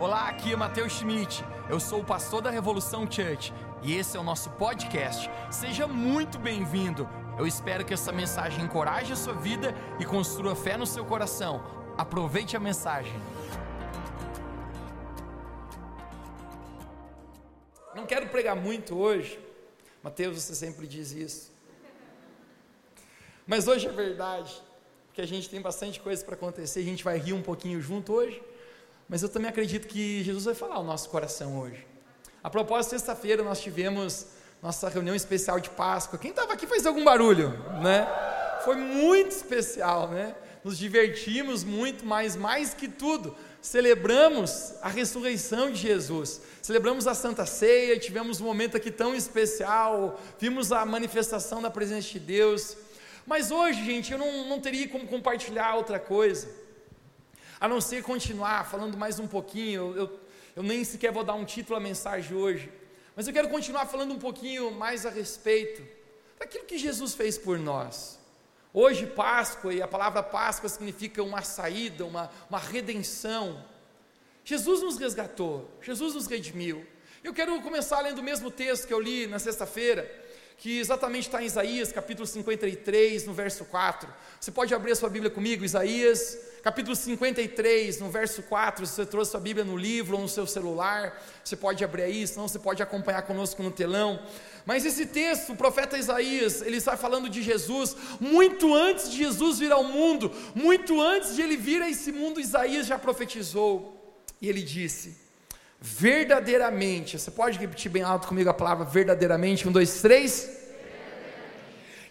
Olá, 0.00 0.30
aqui 0.30 0.54
é 0.54 0.56
Matheus 0.56 0.94
Schmidt. 0.94 1.44
Eu 1.68 1.78
sou 1.78 2.00
o 2.00 2.04
pastor 2.04 2.40
da 2.40 2.48
Revolução 2.48 3.02
Church 3.02 3.52
e 3.82 3.94
esse 3.94 4.16
é 4.16 4.20
o 4.20 4.22
nosso 4.22 4.48
podcast. 4.52 5.28
Seja 5.50 5.86
muito 5.86 6.38
bem-vindo. 6.38 7.06
Eu 7.38 7.46
espero 7.46 7.84
que 7.84 7.92
essa 7.92 8.10
mensagem 8.10 8.64
encoraje 8.64 9.12
a 9.12 9.16
sua 9.16 9.34
vida 9.34 9.74
e 9.98 10.06
construa 10.06 10.56
fé 10.56 10.78
no 10.78 10.86
seu 10.86 11.04
coração. 11.04 11.62
Aproveite 11.98 12.56
a 12.56 12.60
mensagem. 12.60 13.12
Não 17.94 18.06
quero 18.06 18.26
pregar 18.28 18.56
muito 18.56 18.96
hoje. 18.96 19.38
Mateus, 20.02 20.40
você 20.40 20.54
sempre 20.54 20.86
diz 20.86 21.12
isso. 21.12 21.52
Mas 23.46 23.68
hoje 23.68 23.86
é 23.86 23.92
verdade, 23.92 24.62
porque 25.08 25.20
a 25.20 25.26
gente 25.26 25.50
tem 25.50 25.60
bastante 25.60 26.00
coisa 26.00 26.24
para 26.24 26.36
acontecer, 26.36 26.80
a 26.80 26.84
gente 26.84 27.04
vai 27.04 27.18
rir 27.18 27.34
um 27.34 27.42
pouquinho 27.42 27.82
junto 27.82 28.14
hoje. 28.14 28.42
Mas 29.10 29.24
eu 29.24 29.28
também 29.28 29.50
acredito 29.50 29.88
que 29.88 30.22
Jesus 30.22 30.44
vai 30.44 30.54
falar 30.54 30.76
ao 30.76 30.84
nosso 30.84 31.08
coração 31.08 31.58
hoje. 31.58 31.84
A 32.44 32.48
propósito, 32.48 32.90
sexta-feira 32.90 33.42
nós 33.42 33.60
tivemos 33.60 34.28
nossa 34.62 34.88
reunião 34.88 35.16
especial 35.16 35.58
de 35.58 35.68
Páscoa. 35.68 36.16
Quem 36.16 36.30
estava 36.30 36.52
aqui 36.52 36.64
fez 36.64 36.86
algum 36.86 37.02
barulho, 37.02 37.50
né? 37.82 38.06
Foi 38.64 38.76
muito 38.76 39.32
especial, 39.32 40.08
né? 40.10 40.36
Nos 40.62 40.78
divertimos 40.78 41.64
muito, 41.64 42.06
mas 42.06 42.36
mais 42.36 42.72
que 42.72 42.86
tudo, 42.86 43.34
celebramos 43.60 44.74
a 44.80 44.88
ressurreição 44.88 45.72
de 45.72 45.80
Jesus. 45.80 46.40
Celebramos 46.62 47.08
a 47.08 47.14
Santa 47.14 47.44
Ceia, 47.44 47.98
tivemos 47.98 48.40
um 48.40 48.44
momento 48.44 48.76
aqui 48.76 48.92
tão 48.92 49.12
especial, 49.12 50.20
vimos 50.38 50.70
a 50.70 50.86
manifestação 50.86 51.60
da 51.60 51.68
presença 51.68 52.08
de 52.08 52.20
Deus. 52.20 52.76
Mas 53.26 53.50
hoje, 53.50 53.84
gente, 53.84 54.12
eu 54.12 54.18
não, 54.18 54.48
não 54.48 54.60
teria 54.60 54.88
como 54.88 55.08
compartilhar 55.08 55.74
outra 55.74 55.98
coisa 55.98 56.59
a 57.60 57.68
não 57.68 57.78
ser 57.78 58.02
continuar 58.02 58.64
falando 58.64 58.96
mais 58.96 59.18
um 59.18 59.26
pouquinho, 59.26 59.94
eu, 59.94 60.20
eu 60.56 60.62
nem 60.62 60.82
sequer 60.82 61.12
vou 61.12 61.22
dar 61.22 61.34
um 61.34 61.44
título 61.44 61.76
à 61.76 61.80
mensagem 61.80 62.34
hoje, 62.34 62.72
mas 63.14 63.26
eu 63.26 63.34
quero 63.34 63.50
continuar 63.50 63.84
falando 63.84 64.14
um 64.14 64.18
pouquinho 64.18 64.70
mais 64.70 65.04
a 65.04 65.10
respeito 65.10 65.86
daquilo 66.38 66.64
que 66.64 66.78
Jesus 66.78 67.14
fez 67.14 67.36
por 67.36 67.58
nós. 67.58 68.18
Hoje, 68.72 69.06
Páscoa, 69.06 69.74
e 69.74 69.82
a 69.82 69.86
palavra 69.86 70.22
Páscoa 70.22 70.70
significa 70.70 71.22
uma 71.22 71.42
saída, 71.42 72.06
uma, 72.06 72.30
uma 72.48 72.58
redenção. 72.58 73.62
Jesus 74.42 74.80
nos 74.80 74.96
resgatou, 74.96 75.70
Jesus 75.82 76.14
nos 76.14 76.26
redimiu. 76.26 76.86
Eu 77.22 77.34
quero 77.34 77.60
começar 77.60 78.00
lendo 78.00 78.20
o 78.20 78.22
mesmo 78.22 78.50
texto 78.50 78.86
que 78.86 78.94
eu 78.94 79.00
li 79.00 79.26
na 79.26 79.38
sexta-feira, 79.38 80.10
que 80.56 80.78
exatamente 80.78 81.26
está 81.26 81.42
em 81.42 81.46
Isaías, 81.46 81.92
capítulo 81.92 82.26
53, 82.26 83.26
no 83.26 83.34
verso 83.34 83.66
4. 83.66 84.08
Você 84.40 84.50
pode 84.50 84.74
abrir 84.74 84.92
a 84.92 84.96
sua 84.96 85.10
Bíblia 85.10 85.30
comigo, 85.30 85.62
Isaías, 85.62 86.38
capítulo 86.62 86.94
53, 86.94 88.00
no 88.00 88.10
verso 88.10 88.42
4. 88.42 88.86
Se 88.86 88.94
você 88.94 89.06
trouxe 89.06 89.30
sua 89.30 89.40
Bíblia 89.40 89.64
no 89.64 89.76
livro 89.76 90.16
ou 90.16 90.22
no 90.22 90.28
seu 90.28 90.46
celular, 90.46 91.20
você 91.42 91.56
pode 91.56 91.82
abrir 91.84 92.02
aí, 92.02 92.26
senão 92.26 92.46
você 92.46 92.58
pode 92.58 92.82
acompanhar 92.82 93.22
conosco 93.22 93.62
no 93.62 93.70
telão. 93.70 94.20
Mas 94.66 94.84
esse 94.84 95.06
texto, 95.06 95.52
o 95.52 95.56
profeta 95.56 95.96
Isaías, 95.96 96.60
ele 96.62 96.76
está 96.76 96.96
falando 96.96 97.28
de 97.28 97.42
Jesus, 97.42 97.96
muito 98.20 98.74
antes 98.74 99.10
de 99.10 99.16
Jesus 99.16 99.58
vir 99.58 99.72
ao 99.72 99.82
mundo, 99.82 100.30
muito 100.54 101.00
antes 101.00 101.34
de 101.34 101.42
ele 101.42 101.56
vir 101.56 101.82
a 101.82 101.88
esse 101.88 102.12
mundo, 102.12 102.40
Isaías 102.40 102.86
já 102.86 102.98
profetizou. 102.98 103.96
E 104.40 104.48
ele 104.48 104.62
disse: 104.62 105.16
verdadeiramente, 105.80 107.18
você 107.18 107.30
pode 107.30 107.58
repetir 107.58 107.90
bem 107.90 108.02
alto 108.02 108.28
comigo 108.28 108.50
a 108.50 108.54
palavra 108.54 108.84
verdadeiramente? 108.84 109.66
Um, 109.66 109.72
dois, 109.72 110.02
três. 110.02 110.58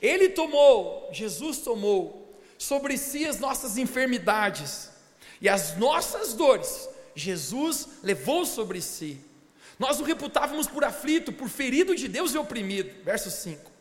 Ele 0.01 0.29
tomou, 0.29 1.09
Jesus 1.11 1.59
tomou 1.59 2.18
sobre 2.59 2.95
si 2.97 3.25
as 3.25 3.39
nossas 3.39 3.79
enfermidades 3.79 4.91
e 5.41 5.49
as 5.49 5.75
nossas 5.77 6.33
dores, 6.33 6.87
Jesus 7.15 7.87
levou 8.03 8.45
sobre 8.45 8.81
si. 8.81 9.19
Nós 9.79 9.99
o 9.99 10.03
reputávamos 10.03 10.67
por 10.67 10.83
aflito, 10.83 11.33
por 11.33 11.49
ferido 11.49 11.95
de 11.95 12.07
Deus 12.07 12.35
e 12.35 12.37
oprimido. 12.37 13.03
Verso 13.03 13.31
5. 13.31 13.71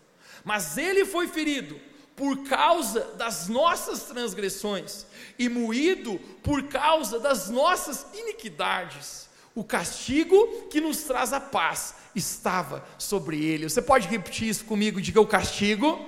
Mas 0.45 0.79
ele 0.79 1.05
foi 1.05 1.29
ferido 1.29 1.79
por 2.15 2.49
causa 2.49 3.01
das 3.17 3.49
nossas 3.49 4.05
transgressões 4.05 5.05
e 5.39 5.49
moído 5.49 6.19
por 6.43 6.63
causa 6.69 7.19
das 7.19 7.51
nossas 7.51 8.07
iniquidades 8.15 9.29
o 9.59 9.65
castigo 9.65 10.69
que 10.71 10.81
nos 10.81 11.03
traz 11.03 11.33
a 11.33 11.41
paz 11.41 11.97
estava 12.15 12.87
sobre 12.97 13.45
ele. 13.45 13.69
Você 13.69 13.83
pode 13.83 14.07
repetir 14.07 14.49
isso 14.49 14.65
comigo? 14.65 15.01
Diga 15.01 15.21
o 15.21 15.27
castigo 15.27 15.99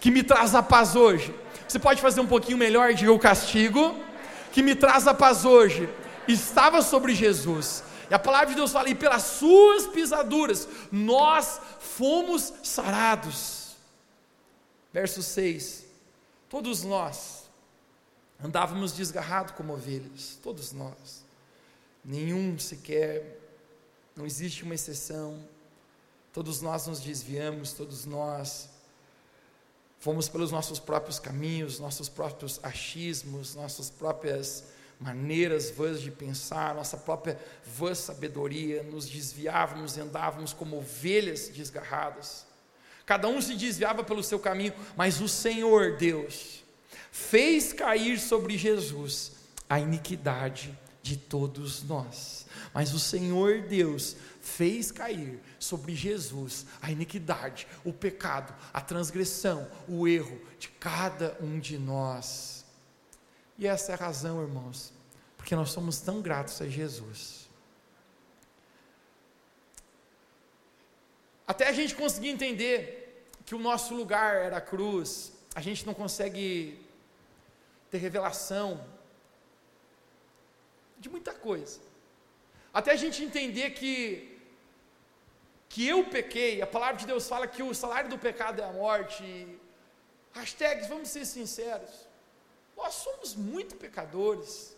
que 0.00 0.10
me 0.10 0.20
traz 0.20 0.52
a 0.52 0.64
paz 0.64 0.96
hoje. 0.96 1.32
Você 1.68 1.78
pode 1.78 2.00
fazer 2.00 2.20
um 2.20 2.26
pouquinho 2.26 2.56
melhor? 2.56 2.94
Diga 2.94 3.12
o 3.12 3.18
castigo 3.18 3.94
que 4.52 4.62
me 4.62 4.74
traz 4.74 5.06
a 5.06 5.14
paz 5.14 5.44
hoje 5.44 5.88
estava 6.26 6.82
sobre 6.82 7.14
Jesus. 7.14 7.84
E 8.10 8.14
a 8.14 8.18
palavra 8.18 8.48
de 8.48 8.54
Deus 8.54 8.72
fala: 8.72 8.88
e 8.88 8.94
pelas 8.94 9.22
suas 9.22 9.86
pisaduras 9.86 10.66
nós 10.90 11.60
fomos 11.78 12.52
sarados. 12.62 13.76
Verso 14.92 15.22
6: 15.22 15.84
Todos 16.48 16.82
nós 16.82 17.44
andávamos 18.42 18.92
desgarrados 18.92 19.52
como 19.52 19.74
ovelhas, 19.74 20.38
todos 20.42 20.72
nós 20.72 21.28
nenhum 22.04 22.58
sequer, 22.58 23.38
não 24.16 24.24
existe 24.24 24.64
uma 24.64 24.74
exceção. 24.74 25.38
Todos 26.32 26.60
nós 26.62 26.86
nos 26.86 27.00
desviamos, 27.00 27.72
todos 27.72 28.06
nós 28.06 28.70
fomos 29.98 30.28
pelos 30.28 30.52
nossos 30.52 30.78
próprios 30.78 31.18
caminhos, 31.18 31.78
nossos 31.78 32.08
próprios 32.08 32.60
achismos, 32.62 33.54
nossas 33.54 33.90
próprias 33.90 34.64
maneiras 35.00 35.70
vãs 35.70 36.00
de 36.00 36.10
pensar, 36.10 36.74
nossa 36.74 36.96
própria 36.96 37.38
vã 37.64 37.94
sabedoria, 37.94 38.82
nos 38.82 39.08
desviávamos 39.08 39.96
e 39.96 40.00
andávamos 40.00 40.52
como 40.52 40.78
ovelhas 40.78 41.48
desgarradas. 41.48 42.46
Cada 43.06 43.28
um 43.28 43.40
se 43.40 43.54
desviava 43.54 44.04
pelo 44.04 44.22
seu 44.22 44.38
caminho, 44.38 44.74
mas 44.96 45.20
o 45.20 45.28
Senhor 45.28 45.96
Deus 45.96 46.62
fez 47.10 47.72
cair 47.72 48.18
sobre 48.18 48.58
Jesus 48.58 49.32
a 49.68 49.80
iniquidade 49.80 50.76
de 51.02 51.16
todos 51.16 51.82
nós. 51.82 52.46
Mas 52.74 52.92
o 52.92 53.00
Senhor 53.00 53.62
Deus 53.62 54.16
fez 54.58 54.90
cair 54.90 55.40
sobre 55.56 55.94
Jesus 55.94 56.66
a 56.82 56.90
iniquidade, 56.90 57.68
o 57.84 57.92
pecado, 57.92 58.52
a 58.74 58.80
transgressão, 58.80 59.70
o 59.86 60.08
erro 60.08 60.36
de 60.58 60.68
cada 60.68 61.36
um 61.40 61.60
de 61.60 61.78
nós. 61.78 62.64
E 63.56 63.68
essa 63.68 63.92
é 63.92 63.94
a 63.94 63.98
razão, 63.98 64.42
irmãos, 64.42 64.92
porque 65.36 65.54
nós 65.54 65.70
somos 65.70 66.00
tão 66.00 66.20
gratos 66.20 66.60
a 66.60 66.66
Jesus. 66.66 67.48
Até 71.46 71.68
a 71.68 71.72
gente 71.72 71.94
conseguir 71.94 72.30
entender 72.30 73.30
que 73.46 73.54
o 73.54 73.60
nosso 73.60 73.94
lugar 73.94 74.34
era 74.34 74.56
a 74.56 74.60
cruz, 74.60 75.32
a 75.54 75.60
gente 75.60 75.86
não 75.86 75.94
consegue 75.94 76.84
ter 77.92 77.98
revelação 77.98 78.84
de 80.98 81.08
muita 81.08 81.32
coisa. 81.32 81.78
Até 82.74 82.90
a 82.90 82.96
gente 82.96 83.22
entender 83.22 83.70
que 83.70 84.36
que 85.68 85.86
eu 85.86 86.04
pequei, 86.04 86.62
a 86.62 86.66
palavra 86.66 86.96
de 86.96 87.06
Deus 87.06 87.28
fala 87.28 87.46
que 87.46 87.62
o 87.62 87.74
salário 87.74 88.08
do 88.08 88.18
pecado 88.18 88.60
é 88.60 88.64
a 88.64 88.72
morte. 88.72 89.58
Hashtags, 90.32 90.88
vamos 90.88 91.08
ser 91.08 91.24
sinceros. 91.26 92.08
Nós 92.76 92.94
somos 92.94 93.34
muito 93.34 93.76
pecadores. 93.76 94.76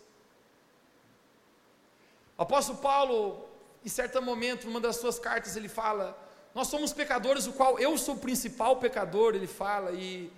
O 2.37 2.41
apóstolo 2.41 2.79
Paulo, 2.79 3.47
em 3.85 3.89
certo 3.89 4.21
momento, 4.21 4.65
numa 4.65 4.81
das 4.81 4.97
suas 4.97 5.19
cartas, 5.19 5.55
ele 5.55 5.69
fala: 5.69 6.17
Nós 6.53 6.67
somos 6.67 6.91
pecadores, 6.91 7.47
o 7.47 7.53
qual 7.53 7.79
eu 7.79 7.97
sou 7.97 8.15
o 8.15 8.19
principal 8.19 8.77
pecador, 8.77 9.35
ele 9.35 9.47
fala, 9.47 9.91
e 9.91 10.31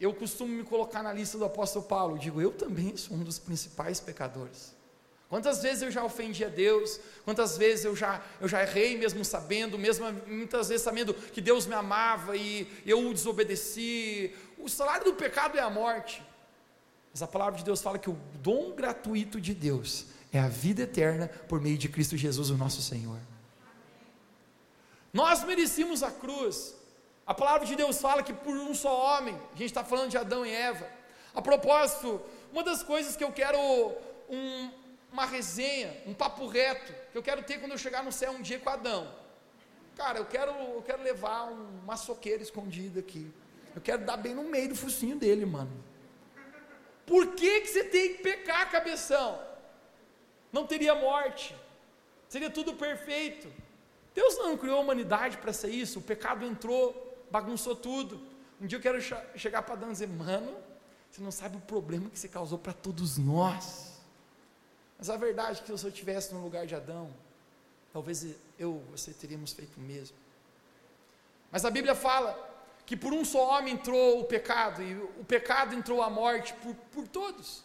eu 0.00 0.14
costumo 0.14 0.52
me 0.52 0.62
colocar 0.62 1.02
na 1.02 1.12
lista 1.12 1.36
do 1.36 1.44
apóstolo 1.44 1.84
Paulo. 1.84 2.18
Digo, 2.18 2.40
eu 2.40 2.52
também 2.52 2.96
sou 2.96 3.16
um 3.16 3.24
dos 3.24 3.38
principais 3.38 4.00
pecadores. 4.00 4.77
Quantas 5.28 5.62
vezes 5.62 5.82
eu 5.82 5.90
já 5.90 6.02
ofendi 6.02 6.42
a 6.42 6.48
Deus, 6.48 6.98
quantas 7.22 7.58
vezes 7.58 7.84
eu 7.84 7.94
já, 7.94 8.22
eu 8.40 8.48
já 8.48 8.62
errei 8.62 8.96
mesmo 8.96 9.22
sabendo, 9.24 9.78
mesmo 9.78 10.06
muitas 10.26 10.68
vezes 10.68 10.82
sabendo 10.82 11.12
que 11.12 11.40
Deus 11.40 11.66
me 11.66 11.74
amava 11.74 12.34
e 12.34 12.66
eu 12.86 13.06
o 13.06 13.12
desobedeci. 13.12 14.34
O 14.56 14.68
salário 14.70 15.04
do 15.04 15.14
pecado 15.14 15.58
é 15.58 15.60
a 15.60 15.68
morte. 15.68 16.22
Mas 17.12 17.22
a 17.22 17.26
palavra 17.26 17.58
de 17.58 17.64
Deus 17.64 17.82
fala 17.82 17.98
que 17.98 18.08
o 18.08 18.18
dom 18.36 18.72
gratuito 18.72 19.38
de 19.38 19.52
Deus 19.52 20.06
é 20.32 20.38
a 20.38 20.48
vida 20.48 20.82
eterna 20.82 21.28
por 21.46 21.60
meio 21.60 21.76
de 21.76 21.90
Cristo 21.90 22.16
Jesus, 22.16 22.48
o 22.48 22.56
nosso 22.56 22.80
Senhor. 22.80 23.18
Nós 25.12 25.44
merecíamos 25.44 26.02
a 26.02 26.10
cruz. 26.10 26.74
A 27.26 27.34
palavra 27.34 27.66
de 27.66 27.76
Deus 27.76 28.00
fala 28.00 28.22
que 28.22 28.32
por 28.32 28.56
um 28.56 28.74
só 28.74 29.18
homem, 29.18 29.34
a 29.34 29.56
gente 29.56 29.66
está 29.66 29.84
falando 29.84 30.10
de 30.10 30.16
Adão 30.16 30.46
e 30.46 30.50
Eva. 30.50 30.86
A 31.34 31.42
propósito, 31.42 32.20
uma 32.50 32.62
das 32.62 32.82
coisas 32.82 33.14
que 33.14 33.24
eu 33.24 33.30
quero 33.30 33.58
um, 34.30 34.70
uma 35.12 35.24
resenha, 35.24 35.96
um 36.06 36.14
papo 36.14 36.46
reto, 36.46 36.92
que 37.10 37.16
eu 37.16 37.22
quero 37.22 37.42
ter 37.42 37.58
quando 37.58 37.72
eu 37.72 37.78
chegar 37.78 38.02
no 38.02 38.12
céu 38.12 38.32
um 38.32 38.42
dia 38.42 38.58
com 38.58 38.68
Adão. 38.68 39.12
Cara, 39.96 40.18
eu 40.18 40.26
quero, 40.26 40.50
eu 40.50 40.82
quero 40.82 41.02
levar 41.02 41.44
um 41.50 41.80
maçoqueiro 41.84 42.42
escondido 42.42 43.00
aqui. 43.00 43.30
Eu 43.74 43.80
quero 43.80 44.04
dar 44.04 44.16
bem 44.16 44.34
no 44.34 44.44
meio 44.44 44.68
do 44.68 44.76
focinho 44.76 45.16
dele, 45.16 45.44
mano. 45.44 45.72
Por 47.06 47.34
que, 47.34 47.62
que 47.62 47.68
você 47.68 47.84
tem 47.84 48.14
que 48.14 48.22
pecar, 48.22 48.70
cabeção? 48.70 49.40
Não 50.52 50.66
teria 50.66 50.94
morte. 50.94 51.54
seria 52.28 52.50
tudo 52.50 52.74
perfeito. 52.74 53.50
Deus 54.14 54.36
não 54.38 54.56
criou 54.56 54.78
a 54.78 54.80
humanidade 54.80 55.38
para 55.38 55.52
ser 55.52 55.70
isso, 55.70 56.00
o 56.00 56.02
pecado 56.02 56.44
entrou, 56.44 57.16
bagunçou 57.30 57.74
tudo. 57.74 58.20
Um 58.60 58.66
dia 58.66 58.78
eu 58.78 58.82
quero 58.82 59.00
chegar 59.36 59.62
para 59.62 59.74
Adão 59.74 59.88
e 59.88 59.92
dizer, 59.92 60.08
mano, 60.08 60.56
você 61.10 61.22
não 61.22 61.30
sabe 61.30 61.56
o 61.56 61.60
problema 61.60 62.10
que 62.10 62.18
você 62.18 62.28
causou 62.28 62.58
para 62.58 62.72
todos 62.72 63.16
nós. 63.16 63.87
Mas 64.98 65.08
a 65.08 65.16
verdade 65.16 65.60
é 65.60 65.62
que 65.62 65.78
se 65.78 65.84
eu 65.84 65.88
estivesse 65.88 66.34
no 66.34 66.42
lugar 66.42 66.66
de 66.66 66.74
Adão, 66.74 67.14
talvez 67.92 68.26
eu 68.58 68.82
você 68.90 69.12
teríamos 69.12 69.52
feito 69.52 69.76
o 69.76 69.80
mesmo. 69.80 70.16
Mas 71.52 71.64
a 71.64 71.70
Bíblia 71.70 71.94
fala 71.94 72.46
que 72.84 72.96
por 72.96 73.12
um 73.12 73.24
só 73.24 73.50
homem 73.50 73.74
entrou 73.74 74.20
o 74.20 74.24
pecado, 74.24 74.82
e 74.82 74.94
o 75.20 75.24
pecado 75.24 75.74
entrou 75.74 76.02
a 76.02 76.10
morte 76.10 76.52
por, 76.54 76.74
por 76.74 77.06
todos. 77.06 77.62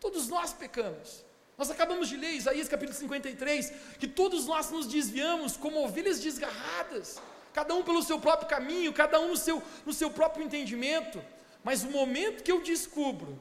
Todos 0.00 0.28
nós 0.28 0.52
pecamos. 0.52 1.24
Nós 1.56 1.70
acabamos 1.70 2.08
de 2.08 2.16
ler 2.16 2.30
Isaías 2.30 2.68
capítulo 2.68 2.98
53, 2.98 3.72
que 4.00 4.08
todos 4.08 4.46
nós 4.46 4.70
nos 4.70 4.86
desviamos 4.86 5.56
como 5.56 5.84
ovelhas 5.84 6.18
desgarradas, 6.18 7.20
cada 7.52 7.74
um 7.74 7.84
pelo 7.84 8.02
seu 8.02 8.18
próprio 8.18 8.48
caminho, 8.48 8.92
cada 8.92 9.20
um 9.20 9.28
no 9.28 9.36
seu, 9.36 9.62
no 9.86 9.92
seu 9.92 10.10
próprio 10.10 10.44
entendimento. 10.44 11.22
Mas 11.62 11.84
o 11.84 11.90
momento 11.90 12.42
que 12.42 12.50
eu 12.50 12.60
descubro 12.60 13.38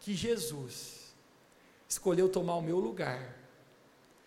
que 0.00 0.14
Jesus 0.14 0.93
escolheu 1.88 2.28
tomar 2.28 2.56
o 2.56 2.62
meu 2.62 2.78
lugar, 2.78 3.36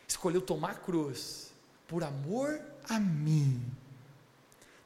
escolheu 0.07 0.41
tomar 0.41 0.71
a 0.71 0.75
cruz, 0.75 1.51
por 1.87 2.03
amor 2.03 2.61
a 2.89 2.99
mim, 2.99 3.61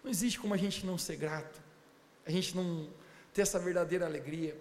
não 0.04 0.10
existe 0.10 0.40
como 0.40 0.54
a 0.54 0.58
gente 0.58 0.86
não 0.86 0.98
ser 0.98 1.16
grato, 1.16 1.62
a 2.26 2.32
gente 2.32 2.56
não 2.56 2.90
ter 3.34 3.42
essa 3.44 3.60
verdadeira 3.60 4.06
alegria. 4.06 4.58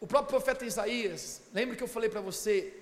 O 0.00 0.06
próprio 0.06 0.30
profeta 0.30 0.64
Isaías, 0.64 1.42
lembra 1.52 1.76
que 1.76 1.82
eu 1.82 1.88
falei 1.88 2.08
para 2.08 2.20
você, 2.20 2.72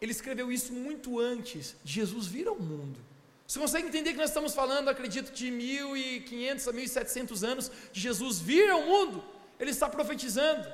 ele 0.00 0.12
escreveu 0.12 0.50
isso 0.50 0.72
muito 0.72 1.20
antes 1.20 1.76
de 1.84 1.92
Jesus 1.92 2.26
vir 2.26 2.48
ao 2.48 2.58
mundo. 2.58 2.98
Você 3.46 3.60
consegue 3.60 3.86
entender 3.86 4.10
que 4.10 4.18
nós 4.18 4.30
estamos 4.30 4.54
falando, 4.54 4.88
acredito, 4.88 5.32
de 5.32 5.50
1500 5.52 6.66
a 6.66 6.72
1700 6.72 7.44
anos 7.44 7.70
de 7.92 8.00
Jesus 8.00 8.40
vir 8.40 8.68
ao 8.68 8.82
mundo? 8.82 9.24
Ele 9.58 9.70
está 9.70 9.88
profetizando 9.88 10.68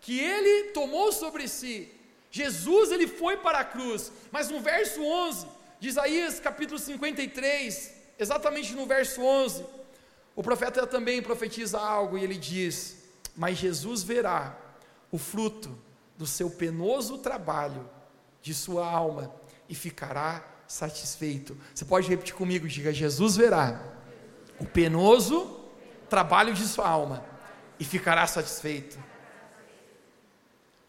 que 0.00 0.18
ele 0.18 0.70
tomou 0.70 1.12
sobre 1.12 1.46
si. 1.46 1.88
Jesus 2.30 2.92
ele 2.92 3.06
foi 3.06 3.36
para 3.36 3.58
a 3.58 3.64
cruz, 3.64 4.12
mas 4.30 4.48
no 4.50 4.60
verso 4.60 5.02
11 5.02 5.46
de 5.78 5.88
Isaías 5.88 6.40
capítulo 6.40 6.78
53, 6.78 7.92
exatamente 8.18 8.74
no 8.74 8.86
verso 8.86 9.22
11, 9.22 9.64
o 10.34 10.42
profeta 10.42 10.86
também 10.86 11.22
profetiza 11.22 11.78
algo 11.78 12.18
e 12.18 12.24
ele 12.24 12.36
diz: 12.36 13.04
Mas 13.34 13.56
Jesus 13.56 14.02
verá 14.02 14.56
o 15.10 15.18
fruto 15.18 15.76
do 16.16 16.26
seu 16.26 16.50
penoso 16.50 17.18
trabalho, 17.18 17.88
de 18.42 18.52
sua 18.52 18.86
alma, 18.86 19.34
e 19.68 19.74
ficará 19.74 20.44
satisfeito. 20.66 21.56
Você 21.74 21.84
pode 21.84 22.08
repetir 22.08 22.34
comigo, 22.34 22.68
diga: 22.68 22.92
Jesus 22.92 23.36
verá 23.36 23.80
o 24.58 24.66
penoso 24.66 25.60
trabalho 26.08 26.54
de 26.54 26.66
sua 26.66 26.88
alma 26.88 27.24
e 27.78 27.84
ficará 27.84 28.26
satisfeito. 28.26 28.98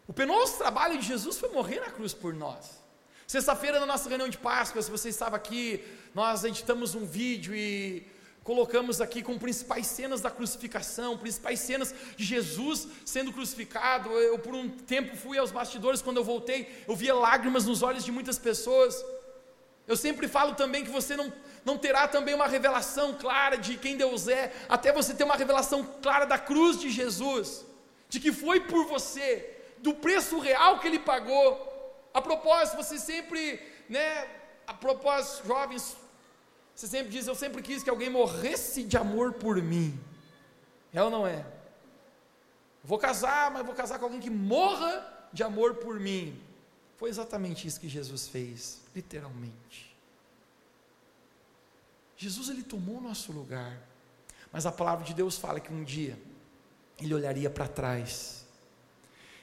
O 0.08 0.12
penoso 0.14 0.56
trabalho 0.56 0.96
de 0.98 1.06
Jesus 1.06 1.36
foi 1.36 1.50
morrer 1.50 1.80
na 1.80 1.90
cruz 1.90 2.14
por 2.14 2.32
nós. 2.32 2.80
Sexta-feira, 3.26 3.78
na 3.78 3.84
nossa 3.84 4.08
reunião 4.08 4.26
de 4.26 4.38
Páscoa, 4.38 4.80
se 4.80 4.90
você 4.90 5.10
estava 5.10 5.36
aqui, 5.36 5.84
nós 6.14 6.44
editamos 6.44 6.94
um 6.94 7.04
vídeo 7.04 7.54
e 7.54 8.06
colocamos 8.42 9.02
aqui 9.02 9.22
com 9.22 9.38
principais 9.38 9.86
cenas 9.86 10.22
da 10.22 10.30
crucificação, 10.30 11.18
principais 11.18 11.60
cenas 11.60 11.94
de 12.16 12.24
Jesus 12.24 12.88
sendo 13.04 13.34
crucificado. 13.34 14.08
Eu, 14.12 14.38
por 14.38 14.54
um 14.54 14.70
tempo, 14.70 15.14
fui 15.14 15.36
aos 15.36 15.50
bastidores, 15.50 16.00
quando 16.00 16.16
eu 16.16 16.24
voltei, 16.24 16.82
eu 16.88 16.96
via 16.96 17.14
lágrimas 17.14 17.66
nos 17.66 17.82
olhos 17.82 18.02
de 18.02 18.10
muitas 18.10 18.38
pessoas. 18.38 19.04
Eu 19.86 19.94
sempre 19.94 20.26
falo 20.26 20.54
também 20.54 20.86
que 20.86 20.90
você 20.90 21.16
não, 21.16 21.30
não 21.66 21.76
terá 21.76 22.08
também 22.08 22.34
uma 22.34 22.46
revelação 22.46 23.12
clara 23.12 23.58
de 23.58 23.76
quem 23.76 23.94
Deus 23.98 24.26
é, 24.26 24.54
até 24.70 24.90
você 24.90 25.12
ter 25.12 25.24
uma 25.24 25.36
revelação 25.36 25.84
clara 26.00 26.24
da 26.24 26.38
cruz 26.38 26.80
de 26.80 26.88
Jesus, 26.88 27.66
de 28.08 28.18
que 28.18 28.32
foi 28.32 28.60
por 28.60 28.86
você, 28.86 29.57
do 29.82 29.94
preço 29.94 30.38
real 30.38 30.78
que 30.78 30.86
Ele 30.86 30.98
pagou. 30.98 31.66
A 32.12 32.20
propósito, 32.20 32.76
você 32.76 32.98
sempre, 32.98 33.60
né, 33.88 34.26
a 34.66 34.74
propósito, 34.74 35.46
jovens, 35.46 35.96
você 36.74 36.86
sempre 36.86 37.10
diz, 37.10 37.26
eu 37.26 37.34
sempre 37.34 37.62
quis 37.62 37.82
que 37.82 37.90
alguém 37.90 38.10
morresse 38.10 38.84
de 38.84 38.96
amor 38.96 39.34
por 39.34 39.60
mim. 39.60 39.98
É 40.92 41.02
ou 41.02 41.10
não 41.10 41.26
é? 41.26 41.44
Vou 42.82 42.98
casar, 42.98 43.50
mas 43.50 43.66
vou 43.66 43.74
casar 43.74 43.98
com 43.98 44.06
alguém 44.06 44.20
que 44.20 44.30
morra 44.30 45.28
de 45.32 45.42
amor 45.42 45.74
por 45.74 45.98
mim. 45.98 46.40
Foi 46.96 47.10
exatamente 47.10 47.66
isso 47.66 47.80
que 47.80 47.88
Jesus 47.88 48.28
fez, 48.28 48.80
literalmente. 48.94 49.94
Jesus 52.16 52.48
ele 52.48 52.62
tomou 52.62 52.98
o 52.98 53.00
nosso 53.00 53.30
lugar. 53.32 53.78
Mas 54.52 54.66
a 54.66 54.72
palavra 54.72 55.04
de 55.04 55.14
Deus 55.14 55.36
fala 55.36 55.60
que 55.60 55.72
um 55.72 55.84
dia 55.84 56.18
ele 57.00 57.14
olharia 57.14 57.48
para 57.48 57.68
trás 57.68 58.46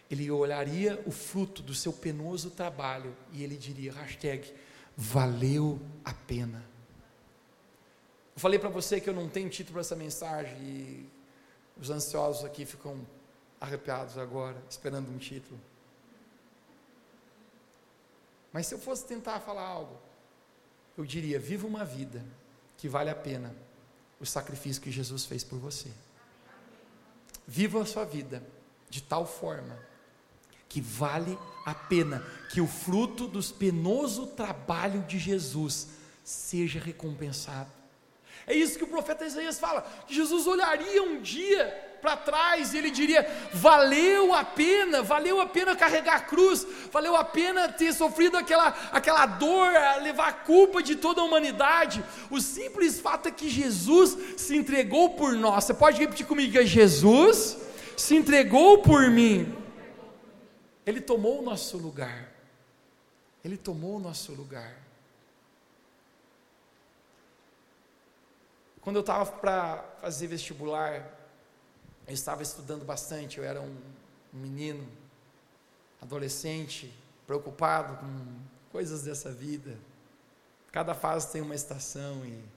ele 0.10 0.30
olharia 0.30 1.02
o 1.06 1.12
fruto 1.12 1.62
do 1.62 1.74
seu 1.74 1.92
penoso 1.92 2.52
trabalho 2.52 3.16
e 3.32 3.44
ele 3.44 3.58
diria, 3.58 3.92
hashtag, 3.94 4.54
valeu 4.96 5.80
a 6.04 6.14
pena. 6.14 6.64
Eu 8.36 8.40
falei 8.40 8.60
para 8.60 8.70
você 8.70 9.00
que 9.00 9.10
eu 9.10 9.14
não 9.14 9.30
tenho 9.30 9.50
título 9.50 9.74
para 9.74 9.82
essa 9.82 9.96
mensagem 9.96 10.58
e 10.62 11.10
os 11.78 11.90
ansiosos 11.90 12.46
aqui 12.46 12.66
ficam 12.66 13.06
arrepiados 13.60 14.18
agora, 14.18 14.62
esperando 14.70 15.10
um 15.10 15.18
título. 15.18 15.60
Mas 18.52 18.68
se 18.68 18.76
eu 18.76 18.80
fosse 18.80 19.06
tentar 19.06 19.40
falar 19.40 19.64
algo, 19.64 20.00
eu 20.98 21.06
diria: 21.06 21.40
viva 21.40 21.68
uma 21.68 21.84
vida 21.84 22.24
que 22.78 22.88
vale 22.88 23.10
a 23.10 23.16
pena 23.16 23.56
o 24.20 24.26
sacrifício 24.26 24.82
que 24.82 24.92
Jesus 24.92 25.26
fez 25.26 25.44
por 25.44 25.60
você. 25.60 25.92
Viva 27.48 27.82
a 27.82 27.86
sua 27.86 28.06
vida 28.06 28.42
de 28.90 29.02
tal 29.02 29.26
forma 29.26 29.78
que 30.76 30.82
vale 30.82 31.40
a 31.66 31.74
pena 31.74 32.22
que 32.50 32.60
o 32.60 32.68
fruto 32.68 33.28
do 33.28 33.42
penoso 33.42 34.28
trabalho 34.28 35.06
de 35.08 35.18
Jesus 35.18 35.88
seja 36.22 36.82
recompensado. 36.82 37.72
É 38.46 38.54
isso 38.54 38.78
que 38.78 38.84
o 38.84 38.88
profeta 38.88 39.26
Isaías 39.26 39.58
fala, 39.58 39.90
Jesus 40.06 40.46
olharia 40.46 41.02
um 41.02 41.22
dia 41.22 41.66
para 42.02 42.18
trás 42.18 42.74
e 42.74 42.78
ele 42.78 42.92
diria: 42.92 43.26
valeu 43.54 44.34
a 44.34 44.44
pena, 44.44 45.02
valeu 45.02 45.40
a 45.40 45.46
pena 45.46 45.78
carregar 45.78 46.18
a 46.18 46.20
cruz, 46.20 46.68
valeu 46.92 47.16
a 47.16 47.24
pena 47.24 47.70
ter 47.70 47.94
sofrido 47.94 48.36
aquela, 48.36 48.76
aquela 48.92 49.26
dor, 49.26 49.72
levar 50.04 50.28
a 50.28 50.34
culpa 50.34 50.84
de 50.84 50.98
toda 50.98 51.22
a 51.22 51.24
humanidade. 51.24 52.04
O 52.30 52.42
simples 52.42 53.00
fato 53.00 53.30
é 53.30 53.32
que 53.32 53.50
Jesus 53.50 54.18
se 54.36 54.58
entregou 54.58 55.12
por 55.12 55.32
nós. 55.36 55.64
Você 55.64 55.74
pode 55.74 56.00
repetir 56.00 56.26
comigo: 56.26 56.62
Jesus 56.66 57.58
se 57.96 58.14
entregou 58.14 58.80
por 58.80 59.10
mim. 59.10 59.64
Ele 60.86 61.02
tomou 61.02 61.40
o 61.40 61.42
nosso 61.42 61.78
lugar. 61.78 62.32
Ele 63.44 63.58
tomou 63.58 63.98
o 63.98 64.00
nosso 64.00 64.34
lugar. 64.34 64.82
Quando 68.82 68.98
eu 68.98 69.02
estava 69.02 69.26
para 69.32 69.84
fazer 70.02 70.28
vestibular, 70.28 71.12
eu 72.08 72.14
estava 72.14 72.44
estudando 72.44 72.86
bastante. 72.86 73.40
Eu 73.40 73.44
era 73.44 73.60
um, 73.60 73.76
um 74.34 74.38
menino, 74.38 74.88
adolescente, 76.02 76.94
preocupado 77.26 77.98
com 77.98 78.40
coisas 78.72 79.04
dessa 79.04 79.32
vida. 79.32 79.78
Cada 80.72 80.94
fase 80.94 81.32
tem 81.32 81.42
uma 81.42 81.56
estação 81.56 82.24
e 82.26 82.55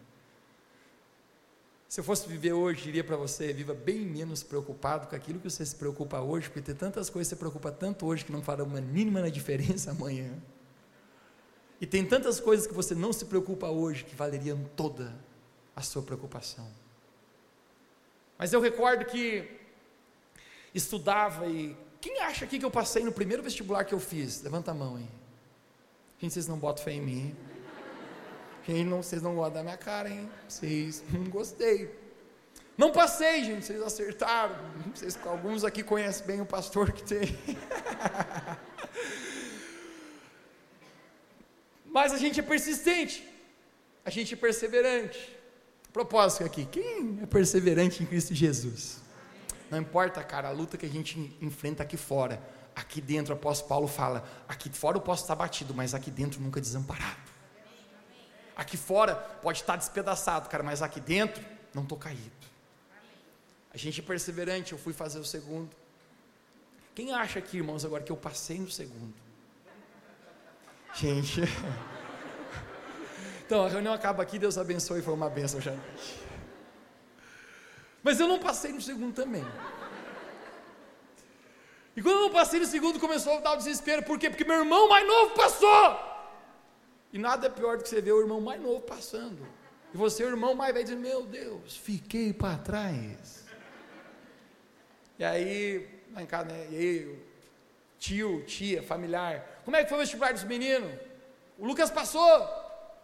se 1.88 2.00
eu 2.00 2.04
fosse 2.04 2.28
viver 2.28 2.52
hoje, 2.52 2.82
diria 2.82 3.02
para 3.02 3.16
você, 3.16 3.50
viva 3.50 3.72
bem 3.72 4.00
menos 4.00 4.42
preocupado 4.42 5.06
com 5.06 5.16
aquilo 5.16 5.40
que 5.40 5.48
você 5.48 5.64
se 5.64 5.74
preocupa 5.74 6.20
hoje, 6.20 6.48
porque 6.48 6.60
tem 6.60 6.74
tantas 6.74 7.08
coisas 7.08 7.28
que 7.28 7.34
você 7.34 7.38
preocupa 7.38 7.72
tanto 7.72 8.04
hoje 8.04 8.26
que 8.26 8.30
não 8.30 8.42
fará 8.42 8.62
uma 8.62 8.80
mínima 8.80 9.28
diferença 9.32 9.90
amanhã. 9.92 10.30
E 11.80 11.86
tem 11.86 12.04
tantas 12.04 12.38
coisas 12.38 12.66
que 12.66 12.74
você 12.74 12.94
não 12.94 13.10
se 13.10 13.24
preocupa 13.24 13.68
hoje 13.68 14.04
que 14.04 14.14
valeriam 14.14 14.62
toda 14.76 15.14
a 15.74 15.80
sua 15.80 16.02
preocupação. 16.02 16.68
Mas 18.36 18.52
eu 18.52 18.60
recordo 18.60 19.06
que 19.06 19.48
estudava 20.74 21.46
e 21.46 21.74
quem 22.02 22.20
acha 22.20 22.44
aqui 22.44 22.58
que 22.58 22.64
eu 22.64 22.70
passei 22.70 23.02
no 23.02 23.12
primeiro 23.12 23.42
vestibular 23.42 23.84
que 23.84 23.94
eu 23.94 24.00
fiz? 24.00 24.42
Levanta 24.42 24.72
a 24.72 24.74
mão 24.74 24.96
aí. 24.96 25.08
Gente, 26.20 26.34
vocês 26.34 26.46
não 26.46 26.58
botam 26.58 26.84
fé 26.84 26.92
em 26.92 27.00
mim. 27.00 27.36
Quem 28.68 28.84
não, 28.84 29.02
vocês 29.02 29.22
não 29.22 29.34
gostam 29.34 29.54
da 29.54 29.62
minha 29.62 29.78
cara, 29.78 30.10
hein? 30.10 30.28
Vocês 30.46 31.02
não 31.10 31.24
gostei. 31.24 31.90
Não 32.76 32.92
passei, 32.92 33.42
gente, 33.42 33.64
vocês 33.64 33.80
acertaram. 33.80 34.56
Vocês, 34.94 35.18
alguns 35.24 35.64
aqui 35.64 35.82
conhecem 35.82 36.26
bem 36.26 36.42
o 36.42 36.44
pastor 36.44 36.92
que 36.92 37.02
tem. 37.02 37.20
Mas 41.90 42.12
a 42.12 42.18
gente 42.18 42.40
é 42.40 42.42
persistente, 42.42 43.26
a 44.04 44.10
gente 44.10 44.34
é 44.34 44.36
perseverante. 44.36 45.34
Propósito 45.90 46.44
aqui, 46.44 46.66
quem 46.66 47.20
é 47.22 47.26
perseverante 47.26 48.02
em 48.02 48.06
Cristo 48.06 48.34
Jesus? 48.34 49.00
Não 49.70 49.78
importa, 49.78 50.22
cara, 50.22 50.48
a 50.48 50.52
luta 50.52 50.76
que 50.76 50.84
a 50.84 50.90
gente 50.90 51.34
enfrenta 51.40 51.82
aqui 51.82 51.96
fora, 51.96 52.38
aqui 52.76 53.00
dentro, 53.00 53.32
o 53.32 53.36
apóstolo 53.38 53.66
Paulo 53.66 53.88
fala: 53.88 54.28
aqui 54.46 54.68
fora 54.68 54.98
eu 54.98 55.00
posso 55.00 55.22
estar 55.22 55.36
batido, 55.36 55.72
mas 55.72 55.94
aqui 55.94 56.10
dentro 56.10 56.38
nunca 56.38 56.60
desamparado. 56.60 57.27
Aqui 58.58 58.76
fora 58.76 59.14
pode 59.14 59.60
estar 59.60 59.76
despedaçado, 59.76 60.48
cara, 60.48 60.64
mas 60.64 60.82
aqui 60.82 61.00
dentro 61.00 61.42
não 61.72 61.84
estou 61.84 61.96
caído. 61.96 62.36
A 63.72 63.76
gente 63.76 64.00
é 64.00 64.02
perseverante, 64.02 64.72
eu 64.72 64.78
fui 64.78 64.92
fazer 64.92 65.20
o 65.20 65.24
segundo. 65.24 65.70
Quem 66.94 67.14
acha 67.14 67.38
aqui, 67.38 67.58
irmãos, 67.58 67.84
agora 67.84 68.02
que 68.02 68.10
eu 68.10 68.16
passei 68.16 68.58
no 68.58 68.70
segundo? 68.70 69.14
Gente. 70.94 71.42
Então, 73.46 73.64
a 73.64 73.68
reunião 73.70 73.94
acaba 73.94 74.22
aqui, 74.22 74.38
Deus 74.38 74.58
abençoe, 74.58 75.00
foi 75.00 75.14
uma 75.14 75.30
benção 75.30 75.58
já. 75.58 75.74
Mas 78.02 78.20
eu 78.20 78.28
não 78.28 78.38
passei 78.38 78.70
no 78.70 78.82
segundo 78.82 79.14
também. 79.14 79.42
E 81.96 82.02
quando 82.02 82.16
eu 82.16 82.20
não 82.24 82.30
passei 82.30 82.60
no 82.60 82.66
segundo, 82.66 83.00
começou 83.00 83.38
a 83.38 83.40
dar 83.40 83.54
o 83.54 83.56
desespero. 83.56 84.02
Por 84.02 84.18
quê? 84.18 84.28
Porque 84.28 84.44
meu 84.44 84.58
irmão 84.58 84.86
mais 84.86 85.06
novo 85.06 85.34
passou. 85.34 86.17
E 87.12 87.18
nada 87.18 87.46
é 87.46 87.50
pior 87.50 87.76
do 87.76 87.82
que 87.82 87.88
você 87.88 88.00
ver 88.00 88.12
o 88.12 88.20
irmão 88.20 88.40
mais 88.40 88.60
novo 88.60 88.80
passando. 88.80 89.46
E 89.92 89.96
você, 89.96 90.24
o 90.24 90.28
irmão 90.28 90.54
mais 90.54 90.74
velho, 90.74 90.86
diz: 90.86 90.96
Meu 90.96 91.24
Deus, 91.24 91.76
fiquei 91.76 92.32
para 92.32 92.58
trás. 92.58 93.46
E 95.18 95.24
aí, 95.24 95.88
lá 96.12 96.22
em 96.22 96.26
casa, 96.26 96.46
né? 96.46 96.68
E 96.70 96.76
aí, 96.76 97.18
tio, 97.98 98.44
tia, 98.44 98.82
familiar. 98.82 99.62
Como 99.64 99.76
é 99.76 99.82
que 99.82 99.88
foi 99.88 99.98
o 99.98 100.00
vestibular 100.00 100.32
dos 100.32 100.44
meninos? 100.44 100.92
O 101.58 101.66
Lucas 101.66 101.90
passou? 101.90 102.46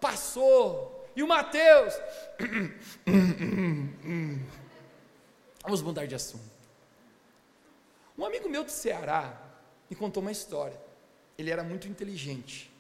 Passou. 0.01 1.09
E 1.17 1.23
o 1.23 1.29
Mateus? 1.29 1.95
Vamos 5.63 5.81
mudar 5.81 6.07
de 6.07 6.15
assunto. 6.15 6.55
Um 8.17 8.25
amigo 8.25 8.49
meu 8.49 8.63
do 8.65 8.71
Ceará 8.71 9.41
me 9.89 9.97
contou 9.97 10.21
uma 10.21 10.31
história. 10.33 10.79
Ele 11.39 11.51
era 11.51 11.65
muito 11.65 11.89
inteligente. 11.89 12.74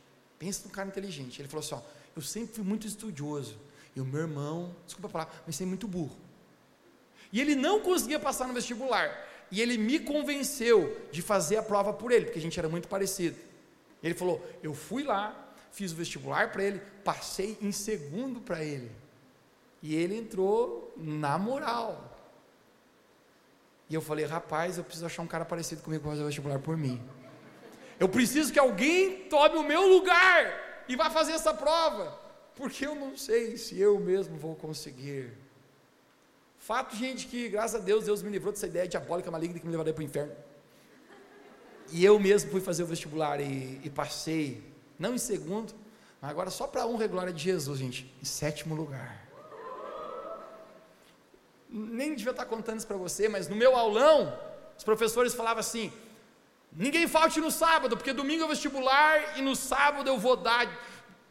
Pensa 0.44 0.64
num 0.66 0.70
cara 0.70 0.86
inteligente. 0.86 1.40
Ele 1.40 1.48
falou 1.48 1.64
assim: 1.64 1.74
ó, 1.74 1.80
eu 2.14 2.20
sempre 2.20 2.56
fui 2.56 2.64
muito 2.64 2.86
estudioso. 2.86 3.56
E 3.96 4.00
o 4.00 4.04
meu 4.04 4.20
irmão, 4.20 4.76
desculpa 4.84 5.08
falar, 5.08 5.42
mas 5.46 5.56
sempre 5.56 5.70
muito 5.70 5.88
burro. 5.88 6.14
E 7.32 7.40
ele 7.40 7.54
não 7.54 7.80
conseguia 7.80 8.20
passar 8.20 8.46
no 8.46 8.52
vestibular. 8.52 9.10
E 9.50 9.62
ele 9.62 9.78
me 9.78 9.98
convenceu 9.98 11.00
de 11.10 11.22
fazer 11.22 11.56
a 11.56 11.62
prova 11.62 11.94
por 11.94 12.12
ele, 12.12 12.26
porque 12.26 12.38
a 12.38 12.42
gente 12.42 12.58
era 12.58 12.68
muito 12.68 12.88
parecido. 12.88 13.38
Ele 14.02 14.12
falou: 14.12 14.46
Eu 14.62 14.74
fui 14.74 15.02
lá, 15.02 15.34
fiz 15.72 15.92
o 15.92 15.96
vestibular 15.96 16.52
para 16.52 16.62
ele, 16.62 16.78
passei 17.02 17.56
em 17.62 17.72
segundo 17.72 18.38
para 18.38 18.62
ele. 18.62 18.92
E 19.82 19.94
ele 19.94 20.14
entrou 20.14 20.92
na 20.94 21.38
moral. 21.38 22.18
E 23.88 23.94
eu 23.94 24.02
falei: 24.02 24.26
Rapaz, 24.26 24.76
eu 24.76 24.84
preciso 24.84 25.06
achar 25.06 25.22
um 25.22 25.26
cara 25.26 25.46
parecido 25.46 25.80
comigo 25.80 26.02
para 26.02 26.10
fazer 26.10 26.22
o 26.22 26.26
vestibular 26.26 26.58
por 26.58 26.76
mim. 26.76 27.00
Eu 27.98 28.08
preciso 28.08 28.52
que 28.52 28.58
alguém 28.58 29.28
tome 29.28 29.56
o 29.56 29.62
meu 29.62 29.86
lugar 29.88 30.84
e 30.88 30.96
vá 30.96 31.10
fazer 31.10 31.32
essa 31.32 31.54
prova, 31.54 32.18
porque 32.54 32.86
eu 32.86 32.94
não 32.94 33.16
sei 33.16 33.56
se 33.56 33.78
eu 33.80 33.98
mesmo 33.98 34.36
vou 34.36 34.54
conseguir. 34.54 35.32
Fato, 36.58 36.96
gente, 36.96 37.26
que 37.26 37.48
graças 37.48 37.80
a 37.80 37.84
Deus, 37.84 38.04
Deus 38.04 38.22
me 38.22 38.30
livrou 38.30 38.52
dessa 38.52 38.66
ideia 38.66 38.88
diabólica 38.88 39.30
maligna 39.30 39.58
que 39.58 39.66
me 39.66 39.70
levaria 39.70 39.92
para 39.92 40.02
o 40.02 40.04
inferno. 40.04 40.34
E 41.92 42.04
eu 42.04 42.18
mesmo 42.18 42.50
fui 42.50 42.60
fazer 42.60 42.82
o 42.82 42.86
vestibular 42.86 43.40
e, 43.40 43.80
e 43.84 43.90
passei, 43.90 44.62
não 44.98 45.14
em 45.14 45.18
segundo, 45.18 45.74
mas 46.20 46.30
agora 46.30 46.50
só 46.50 46.66
para 46.66 46.86
honra 46.86 47.04
e 47.04 47.08
glória 47.08 47.32
de 47.32 47.42
Jesus, 47.42 47.78
gente, 47.78 48.12
em 48.20 48.24
sétimo 48.24 48.74
lugar. 48.74 49.22
Nem 51.68 52.14
devia 52.14 52.30
estar 52.30 52.46
contando 52.46 52.78
isso 52.78 52.86
para 52.86 52.96
você, 52.96 53.28
mas 53.28 53.46
no 53.46 53.56
meu 53.56 53.76
aulão, 53.76 54.34
os 54.76 54.84
professores 54.84 55.34
falavam 55.34 55.60
assim: 55.60 55.92
ninguém 56.74 57.06
falte 57.06 57.40
no 57.40 57.50
sábado, 57.50 57.96
porque 57.96 58.12
domingo 58.12 58.44
é 58.44 58.48
vestibular 58.48 59.38
e 59.38 59.42
no 59.42 59.54
sábado 59.54 60.08
eu 60.08 60.18
vou 60.18 60.36
dar 60.36 60.68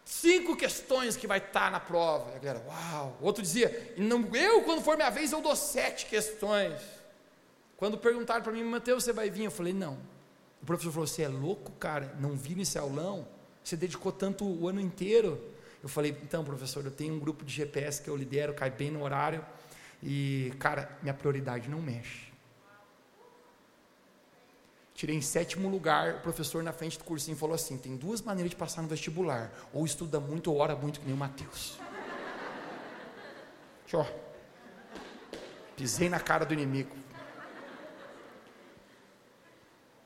cinco 0.05 0.55
questões 0.55 1.15
que 1.15 1.27
vai 1.27 1.39
estar 1.39 1.71
na 1.71 1.79
prova. 1.79 2.31
E 2.31 2.35
a 2.35 2.39
galera, 2.39 2.65
uau. 2.67 3.17
Outro 3.21 3.41
dizia, 3.41 3.93
não, 3.97 4.35
eu, 4.35 4.63
quando 4.63 4.81
for 4.81 4.95
minha 4.95 5.09
vez, 5.09 5.31
eu 5.31 5.41
dou 5.41 5.55
sete 5.55 6.05
questões. 6.05 6.81
Quando 7.77 7.97
perguntaram 7.97 8.41
para 8.41 8.51
mim, 8.51 8.63
Mateus, 8.63 9.03
você 9.03 9.13
vai 9.13 9.29
vir? 9.29 9.45
Eu 9.45 9.51
falei, 9.51 9.73
não. 9.73 9.97
O 10.61 10.65
professor 10.65 10.91
falou, 10.91 11.07
você 11.07 11.23
é 11.23 11.27
louco, 11.27 11.71
cara? 11.73 12.15
Não 12.19 12.35
vi 12.35 12.55
nesse 12.55 12.77
aulão? 12.77 13.27
Você 13.63 13.75
dedicou 13.75 14.11
tanto 14.11 14.45
o 14.45 14.67
ano 14.67 14.79
inteiro? 14.79 15.41
Eu 15.81 15.89
falei, 15.89 16.17
então, 16.23 16.43
professor, 16.43 16.85
eu 16.85 16.91
tenho 16.91 17.13
um 17.13 17.19
grupo 17.19 17.43
de 17.43 17.53
GPS 17.53 18.01
que 18.01 18.09
eu 18.09 18.15
lidero, 18.15 18.53
cai 18.53 18.69
bem 18.69 18.89
no 18.89 19.03
horário. 19.03 19.45
E, 20.01 20.53
cara, 20.59 20.97
minha 21.01 21.13
prioridade 21.13 21.69
não 21.69 21.81
mexe. 21.81 22.32
Tirei 25.03 25.17
em 25.17 25.21
sétimo 25.21 25.67
lugar, 25.67 26.15
o 26.15 26.19
professor 26.21 26.63
na 26.63 26.71
frente 26.71 26.97
do 26.97 27.03
cursinho 27.03 27.35
falou 27.35 27.53
assim: 27.53 27.77
tem 27.77 27.97
duas 27.97 28.21
maneiras 28.21 28.51
de 28.51 28.55
passar 28.55 28.81
no 28.81 28.87
vestibular, 28.87 29.51
ou 29.73 29.83
estuda 29.83 30.17
muito 30.17 30.49
ou 30.49 30.59
ora 30.59 30.77
muito, 30.77 31.01
que 31.01 31.05
nem 31.05 31.13
o 31.13 31.17
Mateus. 31.17 31.77
Pisei 35.75 36.07
na 36.07 36.21
cara 36.21 36.45
do 36.45 36.53
inimigo. 36.53 36.95